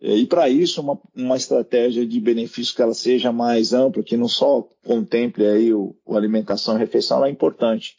E 0.00 0.26
para 0.26 0.48
isso, 0.48 0.80
uma, 0.80 0.98
uma 1.14 1.36
estratégia 1.36 2.06
de 2.06 2.20
benefício 2.20 2.74
que 2.74 2.82
ela 2.82 2.94
seja 2.94 3.32
mais 3.32 3.72
ampla, 3.72 4.02
que 4.02 4.16
não 4.16 4.28
só 4.28 4.68
contemple 4.84 5.46
aí 5.46 5.72
o, 5.72 5.96
o 6.04 6.16
alimentação 6.16 6.76
e 6.76 6.78
refeição, 6.78 7.24
é 7.24 7.30
importante. 7.30 7.96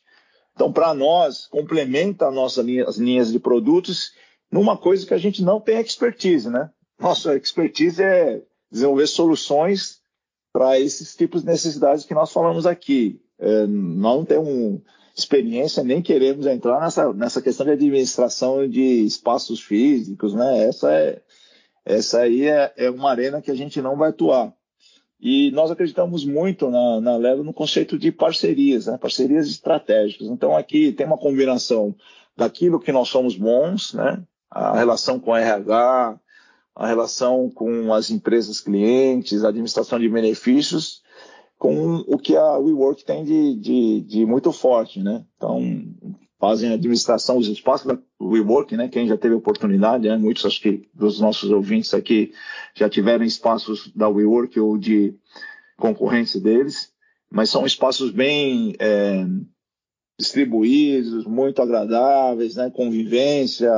Então, 0.53 0.71
para 0.71 0.93
nós, 0.93 1.47
complementa 1.47 2.25
a 2.25 2.31
nossa 2.31 2.61
linha, 2.61 2.85
as 2.85 2.97
linhas 2.97 3.31
de 3.31 3.39
produtos 3.39 4.11
numa 4.51 4.77
coisa 4.77 5.05
que 5.05 5.13
a 5.13 5.17
gente 5.17 5.43
não 5.43 5.59
tem 5.59 5.79
expertise, 5.79 6.49
né? 6.49 6.69
Nossa 6.99 7.35
expertise 7.35 8.01
é 8.01 8.41
desenvolver 8.71 9.07
soluções 9.07 9.99
para 10.51 10.79
esses 10.79 11.15
tipos 11.15 11.41
de 11.41 11.47
necessidades 11.47 12.05
que 12.05 12.13
nós 12.13 12.31
falamos 12.31 12.65
aqui. 12.65 13.21
É, 13.39 13.67
nós 13.67 14.17
não 14.17 14.25
temos 14.25 14.81
experiência 15.15 15.83
nem 15.83 16.01
queremos 16.01 16.45
entrar 16.45 16.79
nessa, 16.79 17.11
nessa 17.11 17.41
questão 17.41 17.65
de 17.65 17.73
administração 17.73 18.67
de 18.67 19.03
espaços 19.05 19.59
físicos, 19.59 20.33
né? 20.33 20.67
Essa 20.67 20.91
é 20.91 21.21
essa 21.87 22.19
aí 22.19 22.47
é, 22.47 22.73
é 22.75 22.89
uma 22.89 23.09
arena 23.09 23.41
que 23.41 23.49
a 23.49 23.55
gente 23.55 23.81
não 23.81 23.95
vai 23.95 24.09
atuar. 24.09 24.53
E 25.19 25.49
nós 25.51 25.71
acreditamos 25.71 26.25
muito 26.25 26.69
na, 26.69 27.01
na 27.01 27.35
no 27.37 27.53
conceito 27.53 27.97
de 27.97 28.11
parcerias, 28.11 28.85
né? 28.85 28.97
parcerias 28.97 29.47
estratégicas. 29.47 30.27
Então 30.27 30.55
aqui 30.55 30.91
tem 30.91 31.07
uma 31.07 31.17
combinação 31.17 31.95
daquilo 32.35 32.79
que 32.79 32.91
nós 32.91 33.09
somos 33.09 33.35
bons, 33.35 33.93
né? 33.93 34.21
a 34.51 34.77
relação 34.77 35.19
com 35.19 35.33
a 35.33 35.39
RH, 35.39 36.19
a 36.75 36.87
relação 36.87 37.49
com 37.49 37.91
as 37.93 38.11
empresas 38.11 38.61
clientes, 38.61 39.43
a 39.43 39.49
administração 39.49 39.99
de 39.99 40.07
benefícios, 40.07 41.01
com 41.57 42.03
o 42.07 42.19
que 42.19 42.35
a 42.35 42.57
WeWork 42.57 43.03
tem 43.03 43.23
de, 43.23 43.55
de, 43.55 44.01
de 44.01 44.25
muito 44.25 44.51
forte. 44.51 45.01
Né? 45.01 45.25
Então, 45.35 45.59
fazem 46.39 46.69
a 46.69 46.73
administração 46.73 47.37
dos 47.37 47.47
espaços 47.47 47.87
da 47.87 47.97
WeWork, 48.21 48.75
né? 48.77 48.87
Quem 48.87 49.07
já 49.07 49.17
teve 49.17 49.35
oportunidade, 49.35 50.07
né? 50.07 50.17
muitos 50.17 50.45
acho 50.45 50.61
que 50.61 50.87
dos 50.93 51.19
nossos 51.19 51.49
ouvintes 51.49 51.93
aqui 51.93 52.31
já 52.75 52.89
tiveram 52.89 53.25
espaços 53.25 53.91
da 53.95 54.07
WeWork 54.07 54.59
ou 54.59 54.77
de 54.77 55.15
concorrência 55.77 56.39
deles, 56.39 56.91
mas 57.31 57.49
são 57.49 57.65
espaços 57.65 58.11
bem 58.11 58.75
é, 58.79 59.25
distribuídos, 60.19 61.25
muito 61.25 61.61
agradáveis, 61.61 62.55
né? 62.55 62.69
Convivência, 62.69 63.71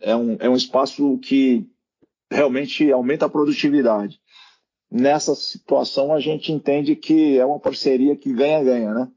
é 0.00 0.14
um, 0.14 0.36
é 0.38 0.48
um 0.48 0.56
espaço 0.56 1.18
que 1.18 1.66
realmente 2.30 2.90
aumenta 2.90 3.26
a 3.26 3.30
produtividade. 3.30 4.20
Nessa 4.90 5.34
situação 5.34 6.12
a 6.12 6.20
gente 6.20 6.52
entende 6.52 6.94
que 6.94 7.38
é 7.38 7.46
uma 7.46 7.58
parceria 7.58 8.14
que 8.14 8.32
ganha-ganha, 8.32 8.92
né? 8.92 9.08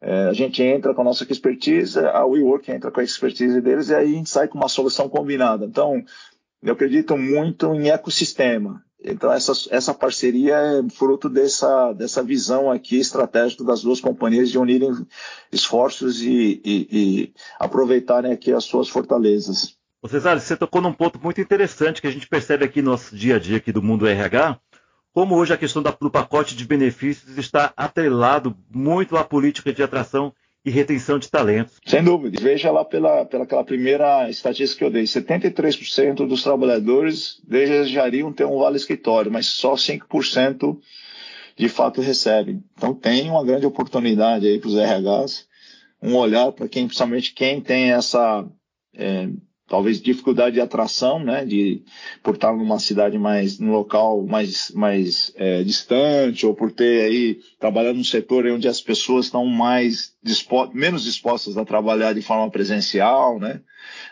É, 0.00 0.26
a 0.26 0.32
gente 0.32 0.62
entra 0.62 0.94
com 0.94 1.00
a 1.00 1.04
nossa 1.04 1.24
expertise, 1.24 1.98
a 1.98 2.24
WeWork 2.24 2.70
entra 2.70 2.90
com 2.90 3.00
a 3.00 3.04
expertise 3.04 3.60
deles 3.60 3.88
e 3.88 3.94
aí 3.94 4.12
a 4.12 4.16
gente 4.16 4.30
sai 4.30 4.46
com 4.46 4.58
uma 4.58 4.68
solução 4.68 5.08
combinada. 5.08 5.64
Então, 5.64 6.04
eu 6.62 6.72
acredito 6.72 7.16
muito 7.16 7.74
em 7.74 7.90
ecossistema. 7.90 8.84
Então, 9.02 9.32
essa, 9.32 9.52
essa 9.70 9.94
parceria 9.94 10.56
é 10.56 10.90
fruto 10.90 11.28
dessa, 11.28 11.92
dessa 11.92 12.22
visão 12.22 12.70
aqui 12.70 12.98
estratégica 12.98 13.62
das 13.62 13.82
duas 13.82 14.00
companhias 14.00 14.50
de 14.50 14.58
unirem 14.58 14.90
esforços 15.52 16.22
e, 16.22 16.60
e, 16.64 16.88
e 16.90 17.34
aproveitarem 17.58 18.32
aqui 18.32 18.52
as 18.52 18.64
suas 18.64 18.88
fortalezas. 18.88 19.76
Ô 20.02 20.08
Cesário, 20.08 20.40
você 20.40 20.56
tocou 20.56 20.80
num 20.80 20.92
ponto 20.92 21.20
muito 21.22 21.40
interessante 21.40 22.00
que 22.00 22.06
a 22.06 22.10
gente 22.10 22.28
percebe 22.28 22.64
aqui 22.64 22.80
no 22.80 22.92
nosso 22.92 23.14
dia 23.16 23.36
a 23.36 23.38
dia 23.38 23.56
aqui 23.58 23.72
do 23.72 23.82
mundo 23.82 24.06
RH, 24.06 24.58
como 25.16 25.34
hoje 25.34 25.54
a 25.54 25.56
questão 25.56 25.82
do 25.82 26.10
pacote 26.10 26.54
de 26.54 26.66
benefícios 26.66 27.38
está 27.38 27.72
atrelado 27.74 28.54
muito 28.70 29.16
à 29.16 29.24
política 29.24 29.72
de 29.72 29.82
atração 29.82 30.30
e 30.62 30.70
retenção 30.70 31.18
de 31.18 31.30
talentos. 31.30 31.80
Sem 31.86 32.04
dúvida. 32.04 32.38
Veja 32.38 32.70
lá 32.70 32.84
pela, 32.84 33.24
pela 33.24 33.44
aquela 33.44 33.64
primeira 33.64 34.28
estatística 34.28 34.80
que 34.80 34.84
eu 34.84 34.90
dei. 34.90 35.04
73% 35.04 36.26
dos 36.26 36.42
trabalhadores 36.42 37.40
desejariam 37.48 38.30
ter 38.30 38.44
um 38.44 38.58
vale 38.58 38.76
escritório, 38.76 39.32
mas 39.32 39.46
só 39.46 39.72
5% 39.72 40.76
de 41.56 41.68
fato 41.70 42.02
recebem. 42.02 42.62
Então 42.76 42.92
tem 42.92 43.30
uma 43.30 43.42
grande 43.42 43.64
oportunidade 43.64 44.46
aí 44.46 44.58
para 44.58 44.68
os 44.68 44.74
RHs, 44.74 45.48
um 46.02 46.14
olhar 46.14 46.52
para 46.52 46.68
quem, 46.68 46.84
principalmente 46.84 47.32
quem 47.32 47.62
tem 47.62 47.90
essa 47.90 48.46
é, 48.94 49.30
talvez 49.68 50.00
dificuldade 50.00 50.54
de 50.54 50.60
atração, 50.60 51.18
né, 51.18 51.44
de 51.44 51.82
por 52.22 52.34
estar 52.34 52.52
numa 52.52 52.78
cidade 52.78 53.18
mais, 53.18 53.58
num 53.58 53.72
local 53.72 54.24
mais, 54.24 54.70
mais 54.70 55.32
é, 55.36 55.62
distante, 55.64 56.46
ou 56.46 56.54
por 56.54 56.70
ter 56.70 57.02
aí, 57.02 57.40
trabalhando 57.58 57.96
num 57.96 58.04
setor 58.04 58.46
onde 58.46 58.68
as 58.68 58.80
pessoas 58.80 59.26
estão 59.26 59.44
mais, 59.46 60.14
dispo 60.22 60.70
menos 60.72 61.04
dispostas 61.04 61.58
a 61.58 61.64
trabalhar 61.64 62.12
de 62.12 62.22
forma 62.22 62.48
presencial, 62.50 63.40
né, 63.40 63.60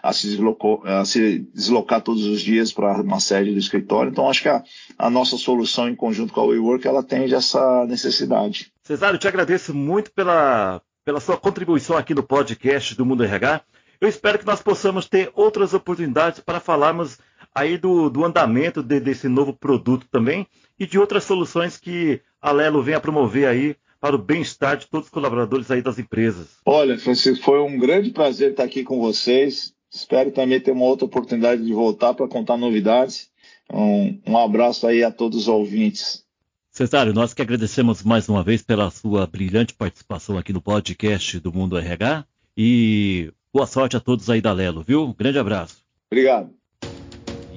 a 0.02 0.12
se, 0.12 0.38
a 0.84 1.04
se 1.04 1.38
deslocar 1.54 2.02
todos 2.02 2.26
os 2.26 2.40
dias 2.40 2.72
para 2.72 3.00
uma 3.00 3.20
sede 3.20 3.52
do 3.52 3.58
escritório. 3.58 4.10
Então, 4.10 4.28
acho 4.28 4.42
que 4.42 4.48
a, 4.48 4.62
a 4.98 5.08
nossa 5.08 5.36
solução 5.36 5.88
em 5.88 5.94
conjunto 5.94 6.32
com 6.32 6.40
a 6.40 6.44
WeWork, 6.44 6.86
ela 6.86 7.00
atende 7.00 7.34
essa 7.34 7.86
necessidade. 7.86 8.72
Cesário, 8.82 9.18
te 9.18 9.28
agradeço 9.28 9.72
muito 9.72 10.10
pela, 10.12 10.82
pela 11.04 11.20
sua 11.20 11.36
contribuição 11.36 11.96
aqui 11.96 12.12
no 12.12 12.22
podcast 12.22 12.94
do 12.96 13.06
Mundo 13.06 13.24
RH. 13.24 13.62
Eu 14.04 14.08
espero 14.10 14.38
que 14.38 14.44
nós 14.44 14.60
possamos 14.60 15.08
ter 15.08 15.30
outras 15.34 15.72
oportunidades 15.72 16.38
para 16.38 16.60
falarmos 16.60 17.16
aí 17.54 17.78
do, 17.78 18.10
do 18.10 18.22
andamento 18.22 18.82
de, 18.82 19.00
desse 19.00 19.28
novo 19.28 19.54
produto 19.54 20.06
também 20.12 20.46
e 20.78 20.86
de 20.86 20.98
outras 20.98 21.24
soluções 21.24 21.78
que 21.78 22.20
a 22.38 22.52
Lelo 22.52 22.82
vem 22.82 22.94
a 22.94 23.00
promover 23.00 23.48
aí 23.48 23.74
para 23.98 24.14
o 24.14 24.18
bem-estar 24.18 24.76
de 24.76 24.88
todos 24.88 25.06
os 25.06 25.10
colaboradores 25.10 25.70
aí 25.70 25.80
das 25.80 25.98
empresas. 25.98 26.58
Olha, 26.66 26.98
Francisco, 26.98 27.42
foi 27.42 27.58
um 27.62 27.78
grande 27.78 28.10
prazer 28.10 28.50
estar 28.50 28.64
aqui 28.64 28.84
com 28.84 29.00
vocês. 29.00 29.72
Espero 29.90 30.30
também 30.30 30.60
ter 30.60 30.72
uma 30.72 30.84
outra 30.84 31.06
oportunidade 31.06 31.64
de 31.64 31.72
voltar 31.72 32.12
para 32.12 32.28
contar 32.28 32.58
novidades. 32.58 33.30
Um, 33.72 34.20
um 34.26 34.36
abraço 34.36 34.86
aí 34.86 35.02
a 35.02 35.10
todos 35.10 35.38
os 35.38 35.48
ouvintes. 35.48 36.26
Cesário, 36.70 37.14
nós 37.14 37.32
que 37.32 37.40
agradecemos 37.40 38.02
mais 38.02 38.28
uma 38.28 38.42
vez 38.42 38.60
pela 38.60 38.90
sua 38.90 39.26
brilhante 39.26 39.72
participação 39.72 40.36
aqui 40.36 40.52
no 40.52 40.60
podcast 40.60 41.40
do 41.40 41.50
Mundo 41.50 41.78
RH 41.78 42.26
e 42.54 43.32
Boa 43.54 43.68
sorte 43.68 43.96
a 43.96 44.00
todos 44.00 44.28
aí 44.28 44.40
da 44.40 44.52
Lelo, 44.52 44.82
viu? 44.82 45.14
Grande 45.16 45.38
abraço. 45.38 45.76
Obrigado. 46.10 46.50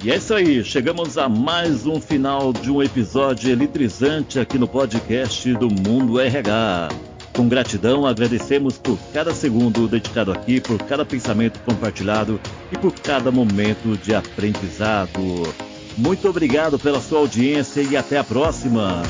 E 0.03 0.11
é 0.11 0.17
isso 0.17 0.31
aí, 0.31 0.63
chegamos 0.63 1.17
a 1.17 1.27
mais 1.27 1.87
um 1.87 1.99
final 1.99 2.53
de 2.53 2.69
um 2.69 2.83
episódio 2.83 3.51
eletrizante 3.51 4.39
aqui 4.39 4.59
no 4.59 4.67
podcast 4.67 5.51
do 5.55 5.67
Mundo 5.67 6.19
RH. 6.19 6.89
Com 7.35 7.49
gratidão, 7.49 8.05
agradecemos 8.05 8.77
por 8.77 8.95
cada 9.11 9.33
segundo 9.33 9.87
dedicado 9.87 10.31
aqui, 10.31 10.61
por 10.61 10.77
cada 10.83 11.03
pensamento 11.03 11.59
compartilhado 11.61 12.39
e 12.71 12.77
por 12.77 12.93
cada 12.93 13.31
momento 13.31 13.97
de 13.97 14.13
aprendizado. 14.13 15.51
Muito 15.97 16.29
obrigado 16.29 16.77
pela 16.77 17.01
sua 17.01 17.21
audiência 17.21 17.81
e 17.81 17.97
até 17.97 18.19
a 18.19 18.23
próxima. 18.23 19.01